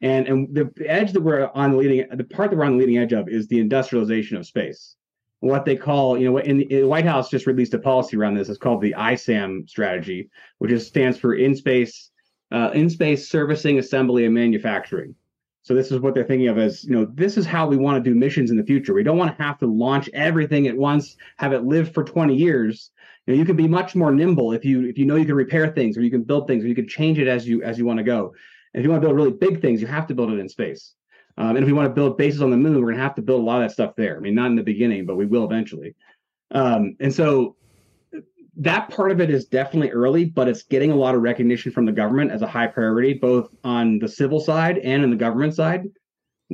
[0.00, 2.78] and and the edge that we're on the leading the part that we're on the
[2.78, 4.96] leading edge of is the industrialization of space
[5.44, 8.48] what they call, you know, in the, White House just released a policy around this.
[8.48, 12.10] It's called the ISAM strategy, which is stands for in space,
[12.50, 15.14] uh, in space servicing, assembly, and manufacturing.
[15.62, 18.02] So this is what they're thinking of as, you know, this is how we want
[18.02, 18.94] to do missions in the future.
[18.94, 22.34] We don't want to have to launch everything at once, have it live for 20
[22.34, 22.90] years.
[23.26, 25.34] You know, you can be much more nimble if you if you know you can
[25.34, 27.78] repair things or you can build things or you can change it as you as
[27.78, 28.34] you want to go.
[28.72, 30.48] And if you want to build really big things, you have to build it in
[30.48, 30.94] space.
[31.36, 33.14] Um, and if we want to build bases on the moon, we're going to have
[33.16, 34.16] to build a lot of that stuff there.
[34.16, 35.94] I mean, not in the beginning, but we will eventually.
[36.52, 37.56] Um, and so
[38.56, 41.86] that part of it is definitely early, but it's getting a lot of recognition from
[41.86, 45.54] the government as a high priority, both on the civil side and in the government
[45.54, 45.84] side.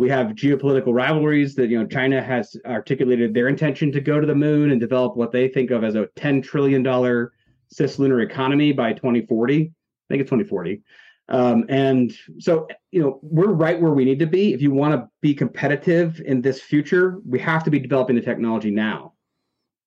[0.00, 4.26] We have geopolitical rivalries that you know China has articulated their intention to go to
[4.26, 7.34] the moon and develop what they think of as a ten trillion dollar
[7.70, 9.56] cislunar economy by 2040.
[9.56, 9.68] I
[10.08, 10.80] think it's 2040.
[11.28, 14.54] Um, and so, you know, we're right where we need to be.
[14.54, 18.22] If you want to be competitive in this future, we have to be developing the
[18.22, 19.12] technology now.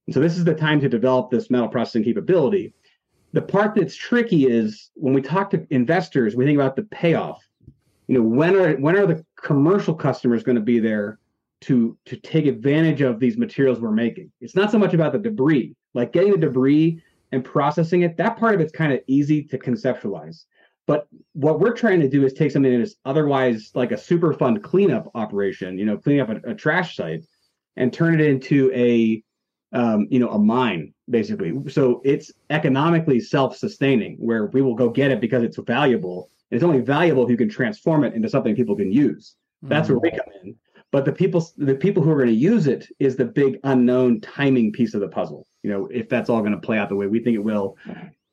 [0.06, 2.76] And so, this is the time to develop this metal processing capability.
[3.32, 7.44] The part that's tricky is when we talk to investors, we think about the payoff.
[8.14, 11.20] You know, when are when are the commercial customers going to be there
[11.62, 14.32] to to take advantage of these materials we're making?
[14.40, 18.16] It's not so much about the debris, like getting the debris and processing it.
[18.18, 20.46] That part of it's kind of easy to conceptualize
[20.86, 24.34] but what we're trying to do is take something that is otherwise like a super
[24.34, 27.26] fun cleanup operation, you know, cleaning up a, a trash site,
[27.78, 29.24] and turn it into a,
[29.72, 31.54] um, you know, a mine basically.
[31.70, 36.30] So it's economically self-sustaining, where we will go get it because it's valuable.
[36.54, 39.36] And it's only valuable if you can transform it into something people can use.
[39.64, 39.98] That's mm-hmm.
[39.98, 40.24] where we mm.
[40.24, 40.56] come in.
[40.92, 44.22] But the people, the people who are going to use it is the big unknown
[44.22, 45.48] timing piece of the puzzle.
[45.64, 47.76] You know, if that's all going to play out the way we think it will.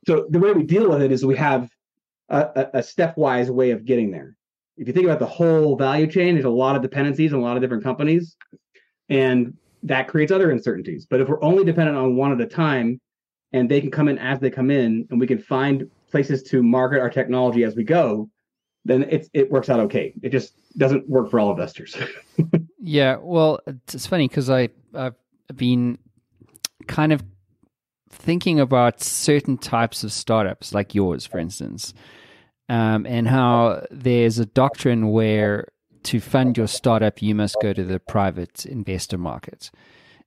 [0.07, 1.71] So the way we deal with it is we have
[2.29, 4.37] a, a stepwise way of getting there.
[4.77, 7.45] If you think about the whole value chain, there's a lot of dependencies and a
[7.45, 8.37] lot of different companies,
[9.09, 11.07] and that creates other uncertainties.
[11.09, 13.01] But if we're only dependent on one at a time,
[13.55, 16.63] and they can come in as they come in, and we can find places to
[16.63, 18.29] market our technology as we go,
[18.85, 20.13] then it's it works out okay.
[20.23, 21.97] It just doesn't work for all investors.
[22.79, 25.15] yeah, well, it's funny because I I've
[25.55, 25.99] been
[26.87, 27.23] kind of
[28.11, 31.95] thinking about certain types of startups, like yours, for instance,
[32.69, 35.69] um, and how there's a doctrine where
[36.05, 39.71] to fund your startup, you must go to the private investor market.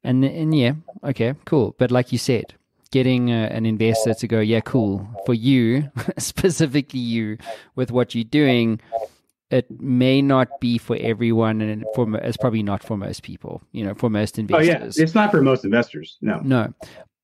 [0.04, 1.76] And, and yeah, okay, cool.
[1.78, 2.54] But like you said,
[2.94, 7.38] getting a, an investor to go, yeah, cool, for you, specifically you,
[7.76, 8.80] with what you're doing,
[9.50, 13.62] it may not be for everyone, and for it's probably not for most people.
[13.72, 14.70] You know, for most investors.
[14.70, 16.18] Oh yeah, it's not for most investors.
[16.22, 16.74] No, no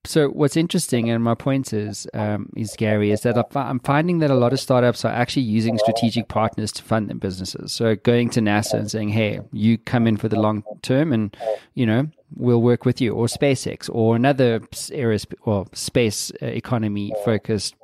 [0.05, 4.31] so what's interesting, and my point is, um, is Gary, is that I'm finding that
[4.31, 7.73] a lot of startups are actually using strategic partners to fund their businesses.
[7.73, 11.35] So going to NASA and saying, "Hey, you come in for the long term, and
[11.73, 17.13] you know we'll work with you," or SpaceX, or another aerospace or space uh, economy
[17.25, 17.75] focused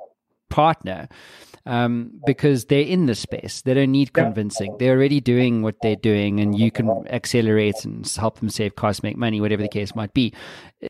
[0.48, 1.08] partner
[1.66, 3.62] um, because they're in the space.
[3.62, 4.76] They don't need convincing.
[4.78, 9.02] They're already doing what they're doing, and you can accelerate and help them save costs,
[9.02, 10.32] make money, whatever the case might be.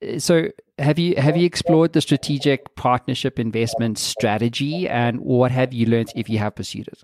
[0.03, 5.73] Uh, so, have you have you explored the strategic partnership investment strategy, and what have
[5.73, 7.03] you learned if you have pursued it?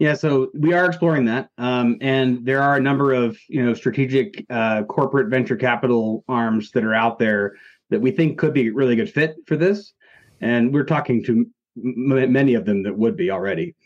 [0.00, 3.74] Yeah, so we are exploring that, um, and there are a number of you know
[3.74, 7.54] strategic uh, corporate venture capital arms that are out there
[7.90, 9.92] that we think could be a really good fit for this.
[10.40, 13.76] And we're talking to m- many of them that would be already,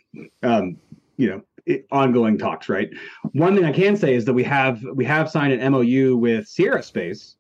[0.42, 0.79] um,
[1.18, 2.71] you know, it, ongoing talks.
[2.71, 2.88] Right.
[3.33, 6.49] One thing I can say is that we have we have signed an MOU with
[6.49, 7.37] Sierra Space.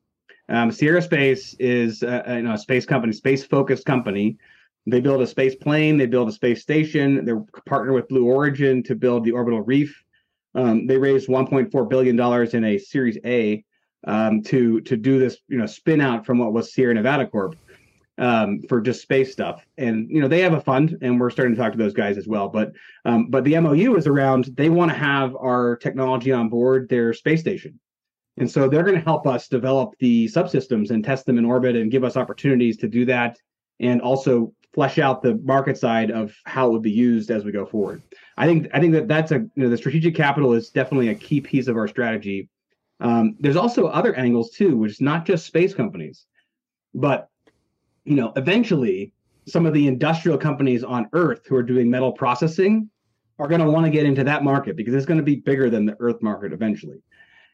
[0.50, 4.36] Um, Sierra Space is a, a, you know, a space company, space focused company.
[4.90, 5.96] They build a space plane.
[5.96, 7.24] They build a space station.
[7.24, 10.02] They're partnered with Blue Origin to build the orbital reef.
[10.54, 13.64] Um, they raised 1.4 billion dollars in a Series A
[14.06, 17.56] um, to to do this, you know, spin out from what was Sierra Nevada Corp
[18.18, 19.64] um, for just space stuff.
[19.78, 22.18] And you know they have a fund, and we're starting to talk to those guys
[22.18, 22.48] as well.
[22.48, 22.72] But
[23.04, 27.12] um, but the MOU is around they want to have our technology on board their
[27.12, 27.78] space station,
[28.36, 31.76] and so they're going to help us develop the subsystems and test them in orbit
[31.76, 33.38] and give us opportunities to do that,
[33.80, 37.50] and also flesh out the market side of how it would be used as we
[37.50, 38.00] go forward.
[38.36, 41.16] I think I think that that's a you know the strategic capital is definitely a
[41.16, 42.48] key piece of our strategy
[43.00, 46.26] Um, there's also other angles too, which is not just space companies,
[46.94, 47.28] but
[48.04, 49.12] you know, eventually
[49.46, 52.88] some of the industrial companies on Earth who are doing metal processing
[53.40, 55.70] are going to want to get into that market because it's going to be bigger
[55.70, 57.02] than the Earth market eventually.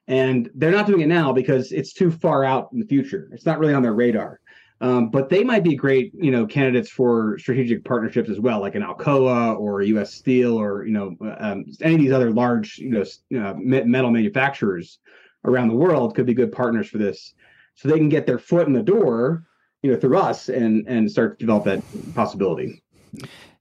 [0.08, 3.30] And they're not doing it now because it's too far out in the future.
[3.32, 4.40] It's not really on their radar.
[4.80, 8.74] Um, but they might be great, you know, candidates for strategic partnerships as well, like
[8.74, 10.12] an Alcoa or U.S.
[10.12, 13.04] Steel or you know um, any of these other large, you know,
[13.40, 14.98] uh, metal manufacturers
[15.44, 17.34] around the world could be good partners for this,
[17.76, 19.44] so they can get their foot in the door,
[19.82, 22.82] you know, through us and and start to develop that possibility.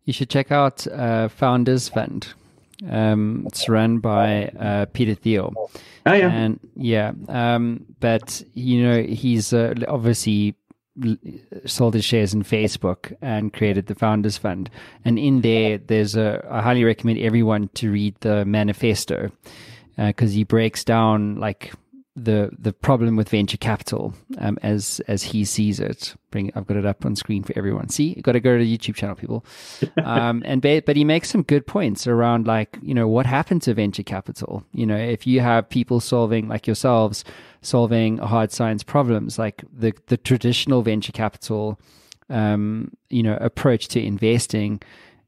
[0.05, 2.33] You should check out uh, Founders Fund.
[2.89, 5.53] Um, it's run by uh, Peter Thiel.
[6.05, 10.55] Oh yeah, and yeah, um, but you know he's uh, obviously
[11.65, 14.69] sold his shares in Facebook and created the Founders Fund.
[15.03, 19.31] And in there, there's a, I highly recommend everyone to read the manifesto
[19.97, 21.73] because uh, he breaks down like
[22.15, 26.15] the the problem with venture capital um, as as he sees it.
[26.29, 27.89] Bring I've got it up on screen for everyone.
[27.89, 29.45] See, got to go to the YouTube channel, people.
[30.03, 33.73] Um, and but he makes some good points around like you know what happened to
[33.73, 34.63] venture capital.
[34.73, 37.23] You know, if you have people solving like yourselves
[37.61, 41.79] solving hard science problems, like the the traditional venture capital,
[42.29, 44.81] um, you know, approach to investing,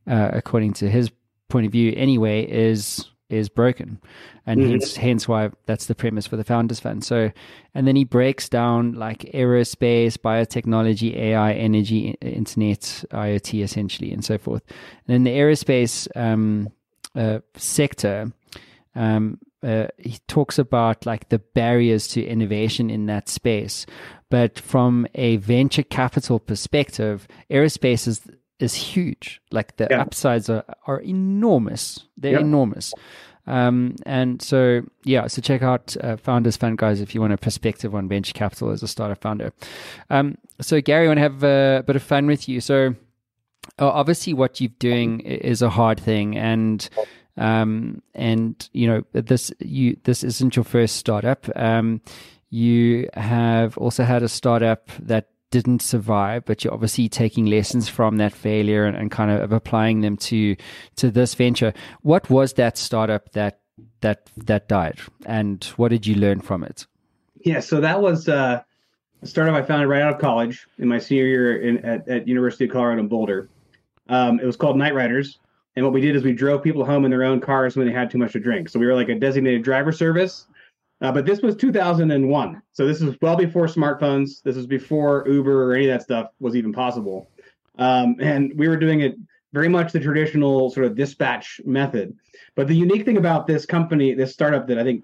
[0.07, 1.09] uh, according to his
[1.47, 3.99] point of view, anyway, is is broken,
[4.45, 4.71] and mm-hmm.
[4.71, 7.03] hence hence why that's the premise for the Founders Fund.
[7.03, 7.31] So,
[7.73, 14.37] and then he breaks down like aerospace, biotechnology, AI, energy, internet, IoT, essentially, and so
[14.37, 14.63] forth.
[15.07, 16.69] And in the aerospace um,
[17.15, 18.31] uh, sector,
[18.95, 23.85] um, uh, he talks about like the barriers to innovation in that space.
[24.29, 28.21] But from a venture capital perspective, aerospace is
[28.59, 29.41] is huge.
[29.51, 30.01] Like the yeah.
[30.01, 32.05] upsides are, are enormous.
[32.17, 32.39] They're yeah.
[32.39, 32.93] enormous.
[33.47, 37.37] Um, and so, yeah, so check out uh, Founders Fund, guys, if you want a
[37.37, 39.53] perspective on venture capital as a startup founder.
[40.09, 42.59] Um, so, Gary, I want to have a bit of fun with you.
[42.59, 42.95] So,
[43.77, 46.87] obviously, what you're doing is a hard thing, and
[47.37, 51.47] um, and you know this you this isn't your first startup.
[51.55, 52.01] Um,
[52.49, 58.17] you have also had a startup that didn't survive, but you're obviously taking lessons from
[58.17, 60.57] that failure and, and kind of applying them to
[60.97, 61.73] to this venture.
[62.01, 63.61] What was that startup that
[64.01, 66.85] that that died, and what did you learn from it?
[67.45, 68.63] Yeah, so that was uh,
[69.21, 72.27] a startup I founded right out of college in my senior year in, at, at
[72.27, 73.47] University of Colorado in Boulder.
[74.09, 75.39] Um, it was called Night Riders,
[75.77, 77.93] and what we did is we drove people home in their own cars when they
[77.93, 78.67] had too much to drink.
[78.67, 80.47] So we were like a designated driver service
[81.01, 82.61] uh, but this was 2001.
[82.71, 84.41] So this was well before smartphones.
[84.41, 87.29] This was before Uber or any of that stuff was even possible.
[87.77, 89.15] Um, and we were doing it
[89.53, 92.17] very much the traditional sort of dispatch method.
[92.55, 95.03] But the unique thing about this company, this startup that I think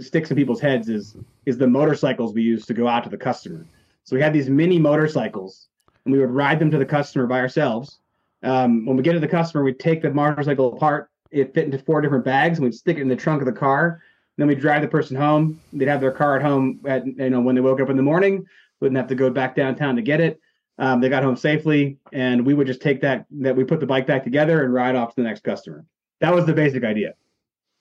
[0.00, 3.16] sticks in people's heads is is the motorcycles we used to go out to the
[3.16, 3.66] customer.
[4.04, 5.68] So we had these mini motorcycles
[6.04, 7.98] and we would ride them to the customer by ourselves.
[8.44, 11.10] Um, when we get to the customer, we'd take the motorcycle apart.
[11.30, 13.52] It fit into four different bags and we'd stick it in the trunk of the
[13.52, 14.02] car
[14.38, 15.60] then we drive the person home.
[15.72, 18.02] They'd have their car at home at you know when they woke up in the
[18.02, 18.46] morning.
[18.80, 20.40] Wouldn't have to go back downtown to get it.
[20.78, 23.86] Um, they got home safely, and we would just take that that we put the
[23.86, 25.84] bike back together and ride off to the next customer.
[26.20, 27.14] That was the basic idea.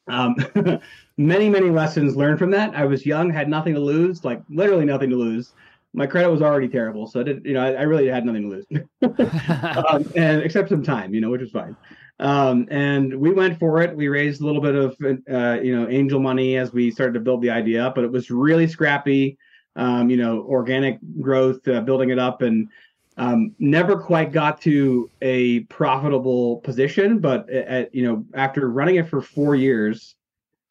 [0.08, 0.36] Um,
[1.18, 2.76] many many lessons learned from that.
[2.76, 5.54] I was young, had nothing to lose, like literally nothing to lose.
[5.94, 8.44] My credit was already terrible, so I did you know I, I really had nothing
[8.44, 8.66] to lose,
[9.90, 11.76] um, and except some time, you know, which was fine.
[12.22, 13.96] Um, and we went for it.
[13.96, 17.20] We raised a little bit of, uh, you know, angel money as we started to
[17.20, 19.40] build the idea up, but it was really scrappy,
[19.76, 22.70] um, you know, organic growth, uh, building it up, and
[23.18, 27.18] um, never quite got to a profitable position.
[27.18, 30.16] But at, you know, after running it for four years,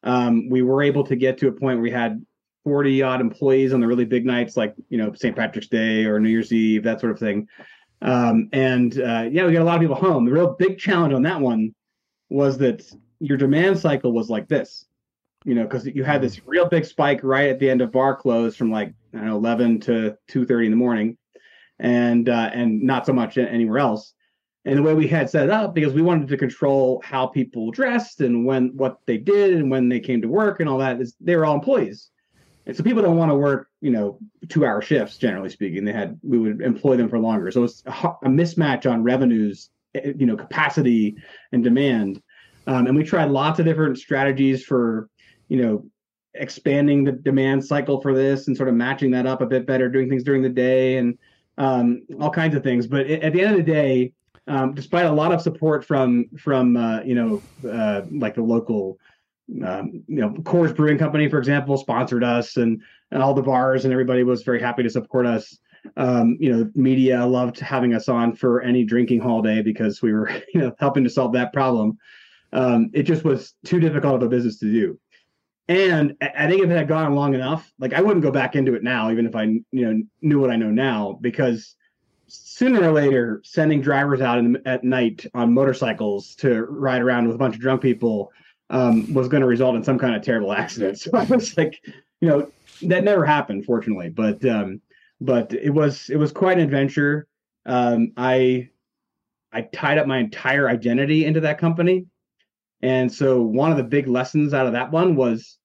[0.03, 2.25] um, we were able to get to a point where we had
[2.63, 5.35] 40 odd employees on the really big nights, like you know, St.
[5.35, 7.47] Patrick's Day or New Year's Eve, that sort of thing.
[8.01, 10.25] Um, and uh, yeah, we got a lot of people home.
[10.25, 11.73] The real big challenge on that one
[12.29, 14.85] was that your demand cycle was like this,
[15.45, 18.15] you know, because you had this real big spike right at the end of bar
[18.15, 21.17] close from like I don't know 11 to 2:30 in the morning,
[21.79, 24.13] and uh, and not so much anywhere else.
[24.63, 27.71] And the way we had set it up, because we wanted to control how people
[27.71, 31.01] dressed and when what they did and when they came to work and all that,
[31.01, 32.10] is they were all employees.
[32.65, 35.83] And so people don't want to work, you know, two hour shifts, generally speaking.
[35.83, 37.49] They had, we would employ them for longer.
[37.51, 37.91] So it's a,
[38.23, 41.15] a mismatch on revenues, eh, you know, capacity
[41.51, 42.21] and demand.
[42.67, 45.09] Um, and we tried lots of different strategies for,
[45.49, 45.85] you know,
[46.35, 49.89] expanding the demand cycle for this and sort of matching that up a bit better,
[49.89, 51.17] doing things during the day and
[51.57, 52.87] um, all kinds of things.
[52.87, 54.13] But at the end of the day,
[54.47, 58.97] um, despite a lot of support from from uh, you know uh, like the local
[59.65, 62.81] um, you know, Coors Brewing Company, for example, sponsored us, and
[63.11, 65.57] and all the bars and everybody was very happy to support us.
[65.97, 70.29] Um, you know, media loved having us on for any drinking holiday because we were,
[70.53, 71.97] you know, helping to solve that problem.
[72.53, 74.99] Um, it just was too difficult of a business to do.
[75.67, 78.73] And I think if it had gone long enough, like I wouldn't go back into
[78.73, 81.75] it now, even if I, you know, knew what I know now, because
[82.27, 87.35] sooner or later, sending drivers out in, at night on motorcycles to ride around with
[87.35, 88.31] a bunch of drunk people
[88.71, 90.97] um, was going to result in some kind of terrible accident.
[90.97, 91.79] So I was like,
[92.21, 92.51] you know,
[92.83, 94.09] that never happened, fortunately.
[94.09, 94.81] But um,
[95.19, 97.27] but it was it was quite an adventure.
[97.65, 98.69] Um, I
[99.51, 102.07] I tied up my entire identity into that company,
[102.81, 105.57] and so one of the big lessons out of that one was,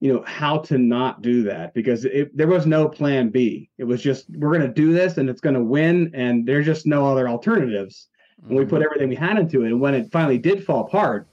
[0.00, 3.70] you know, how to not do that because it, there was no plan B.
[3.78, 6.66] It was just we're going to do this and it's going to win, and there's
[6.66, 8.08] just no other alternatives.
[8.46, 8.84] And we put mm-hmm.
[8.84, 11.28] everything we had into it, and when it finally did fall apart,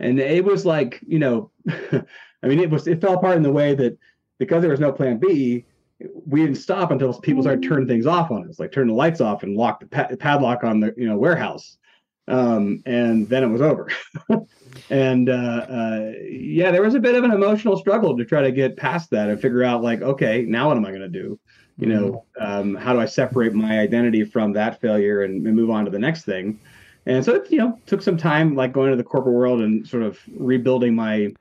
[0.00, 3.52] and it was like you know, I mean, it was it fell apart in the
[3.52, 3.98] way that
[4.38, 5.64] because there was no plan B,
[6.26, 9.20] we didn't stop until people started turning things off on us, like turn the lights
[9.20, 11.78] off and lock the pa- padlock on the you know warehouse,
[12.28, 13.88] um, and then it was over.
[14.90, 15.32] and uh,
[15.68, 19.10] uh, yeah, there was a bit of an emotional struggle to try to get past
[19.10, 21.38] that and figure out like, okay, now what am I going to do?
[21.78, 22.60] You know, mm-hmm.
[22.60, 25.90] um, how do I separate my identity from that failure and, and move on to
[25.90, 26.58] the next thing?
[27.06, 29.86] And so it, you know, took some time, like going to the corporate world and
[29.86, 31.32] sort of rebuilding my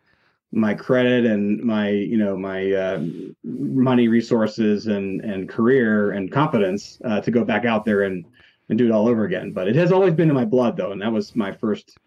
[0.51, 3.03] my credit and my you know my uh,
[3.43, 8.25] money resources and and career and confidence uh, to go back out there and
[8.69, 9.51] and do it all over again.
[9.51, 11.97] But it has always been in my blood though and that was my first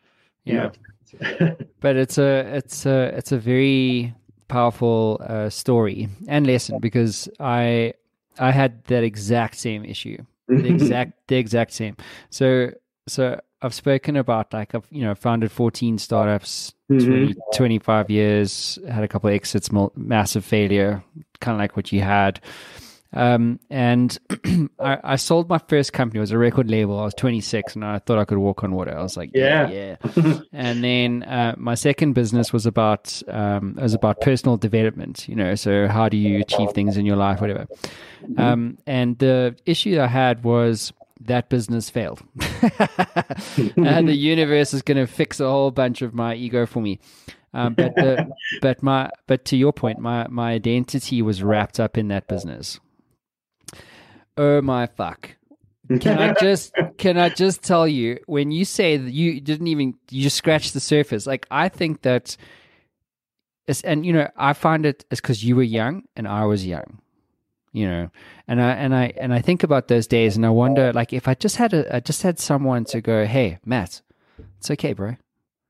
[0.45, 0.71] yeah.
[1.81, 4.15] but it's a it's a it's a very
[4.49, 6.09] powerful uh, story.
[6.27, 7.93] And lesson because i
[8.39, 10.19] i had that exact same issue.
[10.49, 11.97] The exact the exact same.
[12.31, 12.71] So
[13.07, 17.33] so I've spoken about like I've you know founded 14 startups, mm-hmm.
[17.33, 21.03] 20, 25 years, had a couple of exits, massive failure,
[21.41, 22.41] kind of like what you had.
[23.13, 24.19] Um, and
[24.79, 26.19] I, I, sold my first company.
[26.19, 26.99] It was a record label.
[26.99, 28.97] I was 26 and I thought I could walk on water.
[28.97, 29.97] I was like, yeah, yeah.
[30.15, 30.41] yeah.
[30.53, 35.27] and then uh, my second business was about um, was about personal development.
[35.27, 37.67] You know, so how do you achieve things in your life, whatever.
[38.23, 38.41] Mm-hmm.
[38.41, 42.23] Um, and the issue I had was that business failed.
[43.77, 47.01] and the universe is going to fix a whole bunch of my ego for me.
[47.55, 48.31] Um, but the,
[48.63, 52.79] but my but to your point, my my identity was wrapped up in that business.
[54.37, 55.37] Oh my fuck!
[56.01, 59.95] Can I just can I just tell you when you say that you didn't even
[60.11, 61.27] you just scratched the surface?
[61.27, 62.37] Like I think that,
[63.83, 67.01] and you know I find it is because you were young and I was young
[67.73, 68.11] you know
[68.47, 71.29] and i and i and i think about those days and i wonder like if
[71.29, 74.01] i just had a I just had someone to go hey matt
[74.59, 75.17] it's okay bro.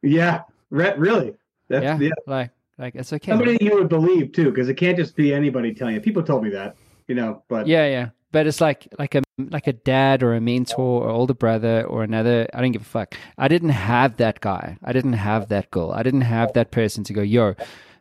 [0.02, 1.34] Yeah re- really?
[1.68, 2.10] That's, yeah, yeah.
[2.26, 3.32] like like it's okay.
[3.32, 6.00] Somebody you would believe too because it can't just be anybody telling you.
[6.00, 6.76] People told me that
[7.06, 10.40] you know but yeah yeah but it's like like a like a dad or a
[10.40, 13.14] mentor or older brother or another i don't give a fuck.
[13.36, 14.76] I didn't have that guy.
[14.84, 15.92] I didn't have that girl.
[15.92, 17.54] I didn't have that person to go yo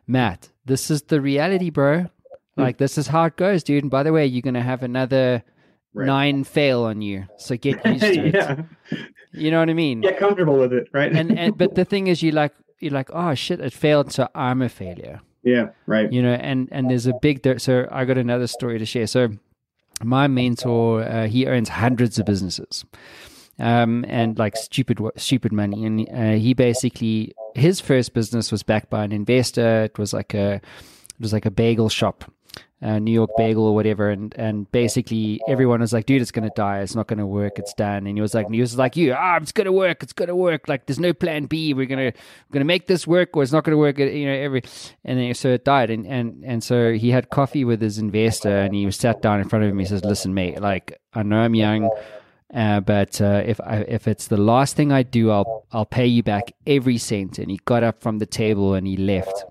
[0.06, 2.06] matt this is the reality bro
[2.58, 2.64] Hmm.
[2.64, 3.84] Like this is how it goes, dude.
[3.84, 5.44] And by the way, you're gonna have another
[5.94, 6.06] right.
[6.06, 8.62] nine fail on you, so get used to yeah.
[8.90, 8.98] it.
[9.32, 10.00] You know what I mean?
[10.00, 11.12] Get comfortable with it, right?
[11.12, 14.28] and, and but the thing is, you like you're like, oh shit, it failed, so
[14.34, 15.20] I'm a failure.
[15.44, 16.12] Yeah, right.
[16.12, 17.40] You know, and and there's a big.
[17.60, 19.06] So I got another story to share.
[19.06, 19.28] So
[20.02, 22.84] my mentor, uh, he owns hundreds of businesses.
[23.60, 25.84] Um, and like stupid, stupid money.
[25.84, 29.82] And uh, he basically, his first business was backed by an investor.
[29.82, 32.24] It was like a, it was like a bagel shop
[32.80, 36.50] uh, New York Bagel or whatever, and and basically everyone was like, "Dude, it's gonna
[36.54, 36.80] die.
[36.80, 37.58] It's not gonna work.
[37.58, 40.02] It's done." And he was like, he was like, "You, ah, it's gonna work.
[40.02, 40.68] It's gonna work.
[40.68, 41.74] Like, there's no plan B.
[41.74, 44.62] We're gonna we're gonna make this work, or it's not gonna work." You know, every
[45.04, 48.56] and then so it died, and and and so he had coffee with his investor,
[48.58, 49.78] and he sat down in front of him.
[49.78, 51.90] He says, "Listen, mate, like I know I'm young."
[52.54, 56.06] Uh, but uh, if I, if it's the last thing I do, I'll I'll pay
[56.06, 57.38] you back every cent.
[57.38, 59.44] And he got up from the table and he left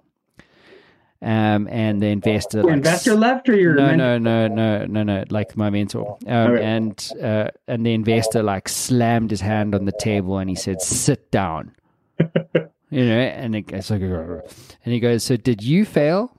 [1.22, 5.24] um, and the investor, like, investor left, or your no, no, no, no, no, no,
[5.30, 9.91] like my mentor, um, and uh, and the investor like slammed his hand on the
[9.93, 11.74] table and he said, "Sit down,"
[12.20, 14.43] you know, and it, it's like, and
[14.84, 16.38] he goes, "So did you fail,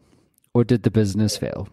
[0.54, 1.68] or did the business fail?"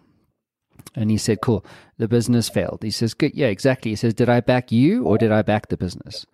[0.95, 1.63] And he said, "Cool,
[1.99, 5.19] the business failed." He says, "Good, yeah, exactly." He says, "Did I back you, or
[5.19, 6.25] did I back the business?"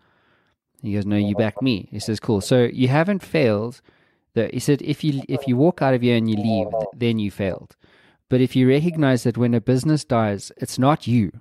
[0.82, 3.82] He goes, "No, you backed me." He says, "Cool, so you haven't failed."
[4.36, 7.20] That he said, if you if you walk out of here and you leave, then
[7.20, 7.76] you failed.
[8.30, 11.32] But if you recognize that when a business dies, it's not you.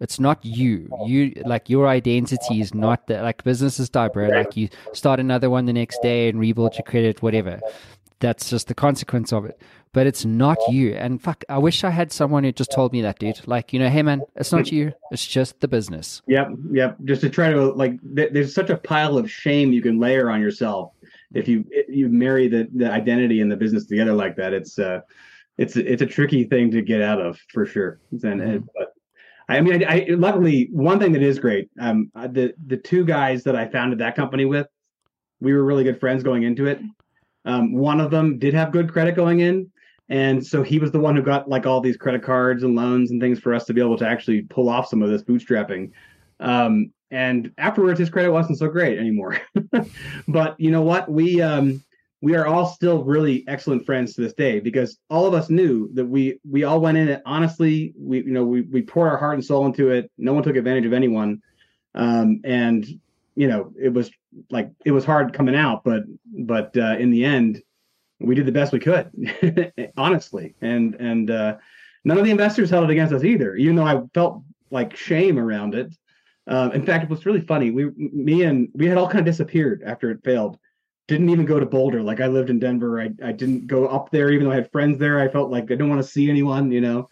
[0.00, 0.88] It's not you.
[1.06, 3.22] You like your identity is not that.
[3.22, 4.28] Like businesses die, bro.
[4.28, 7.60] Like you start another one the next day and rebuild your credit, whatever.
[8.24, 9.60] that's just the consequence of it.
[9.92, 10.94] But it's not you.
[10.94, 13.46] And fuck, I wish I had someone who just told me that, dude.
[13.46, 14.92] Like, you know, hey man, it's not you.
[15.12, 16.20] It's just the business.
[16.26, 16.96] Yep, yep.
[17.04, 20.30] Just to try to like, th- there's such a pile of shame you can layer
[20.30, 20.92] on yourself
[21.34, 24.52] if you if you marry the the identity and the business together like that.
[24.52, 25.00] It's uh,
[25.58, 28.00] it's it's a tricky thing to get out of for sure.
[28.22, 28.92] And, and but
[29.48, 31.68] I mean, I, I luckily one thing that is great.
[31.78, 34.66] Um, the the two guys that I founded that company with,
[35.40, 36.80] we were really good friends going into it.
[37.44, 39.70] Um, one of them did have good credit going in,
[40.08, 43.10] and so he was the one who got like all these credit cards and loans
[43.10, 45.90] and things for us to be able to actually pull off some of this bootstrapping.
[46.40, 49.40] Um, and afterwards, his credit wasn't so great anymore.
[50.28, 51.08] but you know what?
[51.08, 51.80] We um,
[52.20, 55.88] we are all still really excellent friends to this day because all of us knew
[55.94, 57.94] that we we all went in it honestly.
[57.96, 60.10] We you know we we poured our heart and soul into it.
[60.18, 61.40] No one took advantage of anyone,
[61.94, 62.84] um, and
[63.36, 64.10] you know it was
[64.50, 67.62] like it was hard coming out, but but uh, in the end,
[68.18, 69.12] we did the best we could,
[69.96, 71.58] honestly, and and uh,
[72.04, 73.54] none of the investors held it against us either.
[73.54, 74.42] Even though I felt
[74.72, 75.94] like shame around it.
[76.46, 77.70] Um, in fact, it was really funny.
[77.70, 80.58] We, me and we had all kind of disappeared after it failed.
[81.08, 82.02] Didn't even go to Boulder.
[82.02, 83.00] Like I lived in Denver.
[83.00, 85.20] I, I didn't go up there, even though I had friends there.
[85.20, 87.08] I felt like I didn't want to see anyone, you know.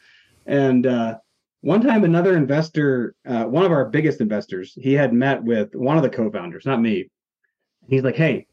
[0.47, 1.19] And uh,
[1.61, 5.97] one time, another investor, uh, one of our biggest investors, he had met with one
[5.97, 7.09] of the co-founders, not me.
[7.89, 8.47] He's like, "Hey,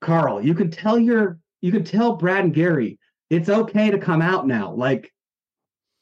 [0.00, 2.98] Carl, you can tell your, you can tell Brad and Gary,
[3.30, 4.72] it's okay to come out now.
[4.72, 5.12] Like,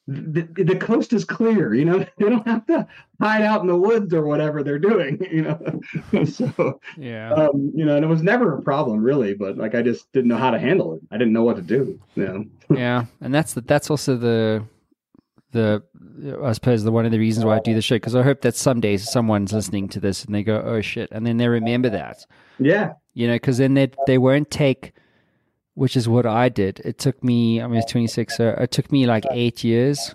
[0.07, 1.75] the, the coast is clear.
[1.75, 2.87] You know, they don't have to
[3.21, 5.19] hide out in the woods or whatever they're doing.
[5.35, 7.33] You know, so Yeah.
[7.33, 10.29] um, you know, and it was never a problem really, but like I just didn't
[10.29, 11.01] know how to handle it.
[11.11, 11.99] I didn't know what to do.
[12.15, 12.45] You know,
[12.77, 14.65] yeah, and that's the, that's also the
[15.53, 15.83] the
[16.43, 18.43] I suppose the one of the reasons why I do the show because I hope
[18.43, 21.89] that someday someone's listening to this and they go, "Oh shit," and then they remember
[21.91, 22.27] that,
[22.59, 24.93] yeah, you know, because then they they won't take,
[25.75, 26.81] which is what I did.
[26.85, 30.15] It took me, I mean, it's twenty six, so it took me like eight years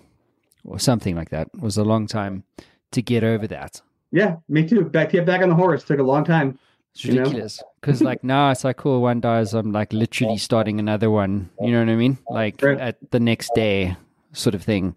[0.64, 1.48] or something like that.
[1.54, 2.44] It was a long time
[2.92, 3.80] to get over that.
[4.10, 4.84] yeah, me too.
[4.84, 6.58] Back to get back on the horse took a long time.
[6.92, 7.20] It's You know?
[7.20, 11.48] ridiculous because like now it's like cool one dies I'm like literally starting another one
[11.60, 12.80] you know what I mean like Right.
[12.80, 13.96] at the next day
[14.32, 14.96] sort of thing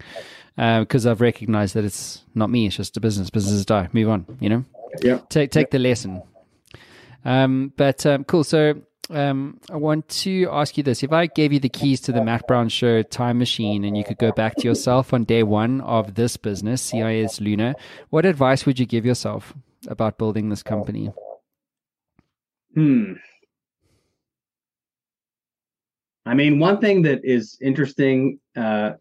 [0.57, 4.25] because I've recognized that it's not me it's just a business businesses die move on
[4.39, 4.65] you know
[5.03, 6.23] Yeah, take take the lesson
[7.25, 8.73] um but um cool so
[9.09, 12.23] um I want to ask you this if I gave you the keys to the
[12.23, 15.81] Matt Brown show time machine and you could go back to yourself on day one
[15.81, 17.75] of this business CisLunar
[18.09, 19.53] what advice would you give yourself
[19.87, 21.11] about building this company
[22.75, 23.13] Hmm.
[26.25, 28.91] I mean, one thing that is interesting, uh,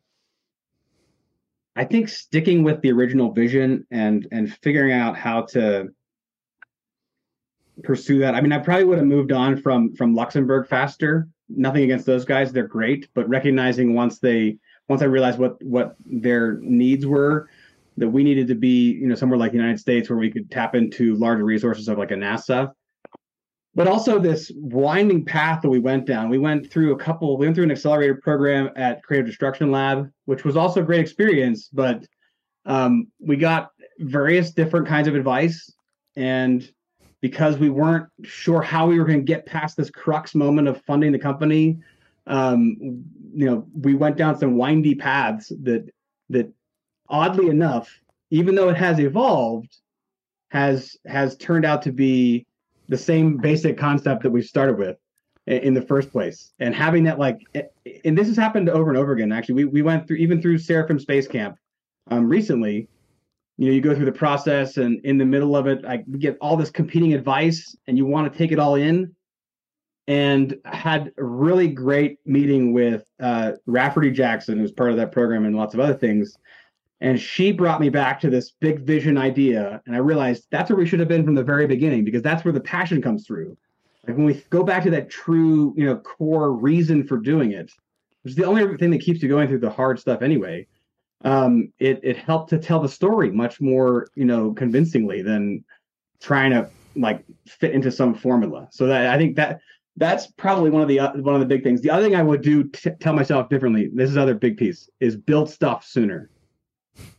[1.75, 5.89] I think sticking with the original vision and and figuring out how to
[7.83, 8.35] pursue that.
[8.35, 11.29] I mean, I probably would have moved on from from Luxembourg faster.
[11.49, 13.09] Nothing against those guys; they're great.
[13.15, 14.59] But recognizing once they
[14.89, 17.49] once I realized what what their needs were,
[17.97, 20.51] that we needed to be you know somewhere like the United States where we could
[20.51, 22.73] tap into larger resources of like a NASA
[23.75, 26.29] but also this winding path that we went down.
[26.29, 30.11] We went through a couple, we went through an accelerator program at Creative Destruction Lab,
[30.27, 32.05] which was also a great experience, but
[32.67, 35.73] um, we got various different kinds of advice.
[36.17, 36.69] And
[37.23, 40.83] because we weren't sure how we were going to get past this crux moment of
[40.83, 41.79] funding the company,
[42.27, 42.77] um,
[43.33, 45.89] you know, we went down some windy paths that,
[46.29, 46.53] that
[47.09, 47.89] oddly enough,
[48.31, 49.75] even though it has evolved,
[50.51, 52.45] has has turned out to be
[52.89, 54.99] the same basic concept that we started with
[55.47, 56.53] in the first place.
[56.59, 57.41] And having that like
[58.05, 59.55] and this has happened over and over again actually.
[59.55, 61.57] We, we went through even through seraphim space camp
[62.11, 62.89] um, recently
[63.63, 66.37] you know you go through the process and in the middle of it i get
[66.41, 69.15] all this competing advice and you want to take it all in.
[70.09, 75.45] And had a really great meeting with uh, rafferty jackson who's part of that program
[75.45, 76.37] and lots of other things.
[77.01, 80.77] And she brought me back to this big vision idea and i realized that's where
[80.77, 83.57] we should have been from the very beginning because that's where the passion comes through.
[84.09, 87.71] Like when we go back to that true you know core reason for doing it
[88.23, 90.67] which is the only thing that keeps you going through the hard stuff anyway
[91.25, 95.65] um, it, it helped to tell the story much more you know convincingly than
[96.21, 98.69] trying to like fit into some formula.
[98.71, 99.61] So that i think that
[99.97, 101.81] that's probably one of the uh, one of the big things.
[101.81, 104.89] The other thing i would do t- tell myself differently this is other big piece
[105.01, 106.31] is build stuff sooner.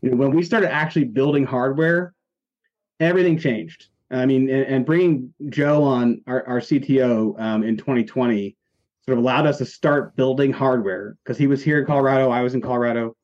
[0.01, 2.13] You know, when we started actually building hardware,
[2.99, 3.87] everything changed.
[4.11, 8.55] I mean, and, and bringing Joe on our, our CTO um, in 2020
[9.05, 12.41] sort of allowed us to start building hardware because he was here in Colorado, I
[12.41, 13.15] was in Colorado,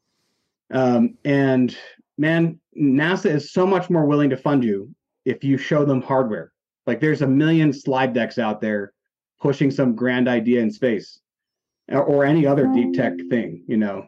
[0.71, 1.75] um, and
[2.17, 4.93] man, NASA is so much more willing to fund you
[5.25, 6.51] if you show them hardware.
[6.85, 8.93] Like there's a million slide decks out there
[9.39, 11.19] pushing some grand idea in space.
[11.89, 13.63] or, or any other deep tech thing.
[13.67, 14.07] You know,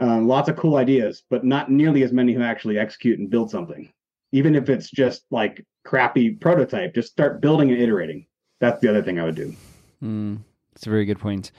[0.00, 3.50] um, lots of cool ideas, but not nearly as many who actually execute and build
[3.50, 3.92] something.
[4.32, 8.26] Even if it's just like crappy prototype, just start building and iterating.
[8.60, 9.54] That's the other thing I would do.
[10.02, 10.40] Mm,
[10.72, 11.52] that's a very good point.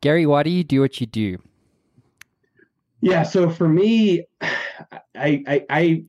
[0.00, 1.38] Gary, why do you do what you do?
[3.02, 6.04] Yeah, so for me, I I I,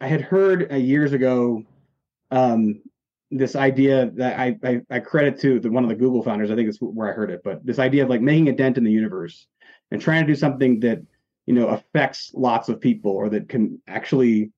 [0.00, 1.64] I had heard uh, years ago
[2.30, 2.82] um,
[3.30, 6.50] this idea that I, I, I credit to the, one of the Google founders.
[6.50, 8.76] I think it's where I heard it, but this idea of like making a dent
[8.76, 9.46] in the universe
[9.90, 11.00] and trying to do something that
[11.46, 14.50] you know affects lots of people or that can actually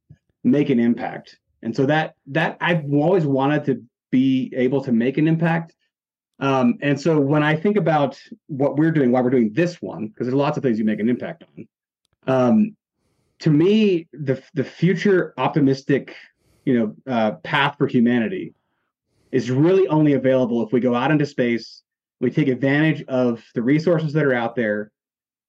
[0.42, 1.38] make an impact.
[1.62, 5.76] And so that that I've always wanted to be able to make an impact.
[6.40, 10.08] Um, and so when I think about what we're doing, why we're doing this one,
[10.08, 11.68] because there's lots of things you make an impact on.
[12.26, 12.76] Um,
[13.40, 16.14] to me, the the future optimistic,
[16.64, 18.54] you know, uh, path for humanity
[19.32, 21.82] is really only available if we go out into space,
[22.20, 24.90] we take advantage of the resources that are out there,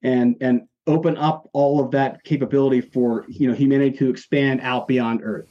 [0.03, 4.87] and and open up all of that capability for you know humanity to expand out
[4.87, 5.47] beyond Earth.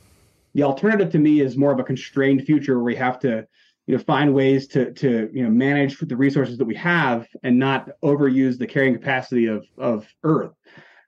[0.54, 3.46] The alternative to me is more of a constrained future where we have to
[3.86, 7.58] you know find ways to to you know manage the resources that we have and
[7.58, 10.52] not overuse the carrying capacity of of Earth.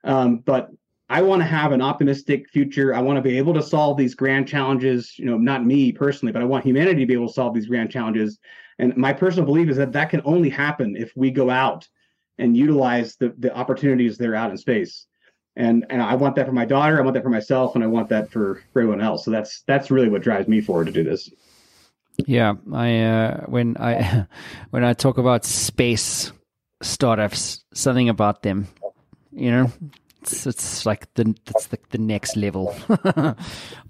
[0.05, 0.71] Um, but
[1.11, 2.95] I want to have an optimistic future.
[2.95, 5.19] I want to be able to solve these grand challenges.
[5.19, 7.67] You know, not me personally, but I want humanity to be able to solve these
[7.67, 8.39] grand challenges.
[8.79, 11.89] And my personal belief is that that can only happen if we go out
[12.39, 15.07] and utilize the the opportunities that are out in space.
[15.57, 16.99] And and I want that for my daughter.
[16.99, 19.25] I want that for myself, and I want that for, for everyone else.
[19.25, 21.31] So that's that's really what drives me forward to do this.
[22.27, 24.27] Yeah, I uh, when I
[24.71, 26.33] when I talk about space
[26.83, 28.69] startups, something about them,
[29.33, 29.73] you know,
[30.23, 32.75] it's, it's like the it's like the next level.
[32.89, 33.37] it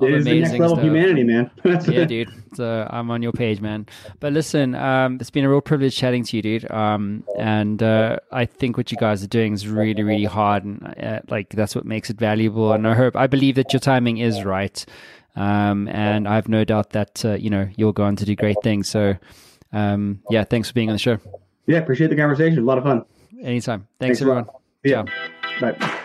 [0.01, 0.79] is the next level stuff.
[0.79, 1.51] of humanity, man.
[1.65, 2.29] yeah, dude.
[2.55, 3.87] So I'm on your page, man.
[4.21, 6.71] But listen, um, it's been a real privilege chatting to you, dude.
[6.71, 10.95] Um, and uh, I think what you guys are doing is really, really hard, and
[11.03, 12.73] uh, like that's what makes it valuable.
[12.73, 14.85] And I hope, I believe that your timing is right.
[15.35, 18.35] Um, and I have no doubt that uh, you know you'll go on to do
[18.37, 18.89] great things.
[18.89, 19.17] So,
[19.73, 21.19] um, yeah, thanks for being on the show.
[21.67, 22.59] Yeah, appreciate the conversation.
[22.59, 23.05] A lot of fun.
[23.41, 23.87] Anytime.
[23.99, 24.47] Thanks, thanks everyone.
[24.85, 25.05] Yeah.
[25.61, 26.05] Bye.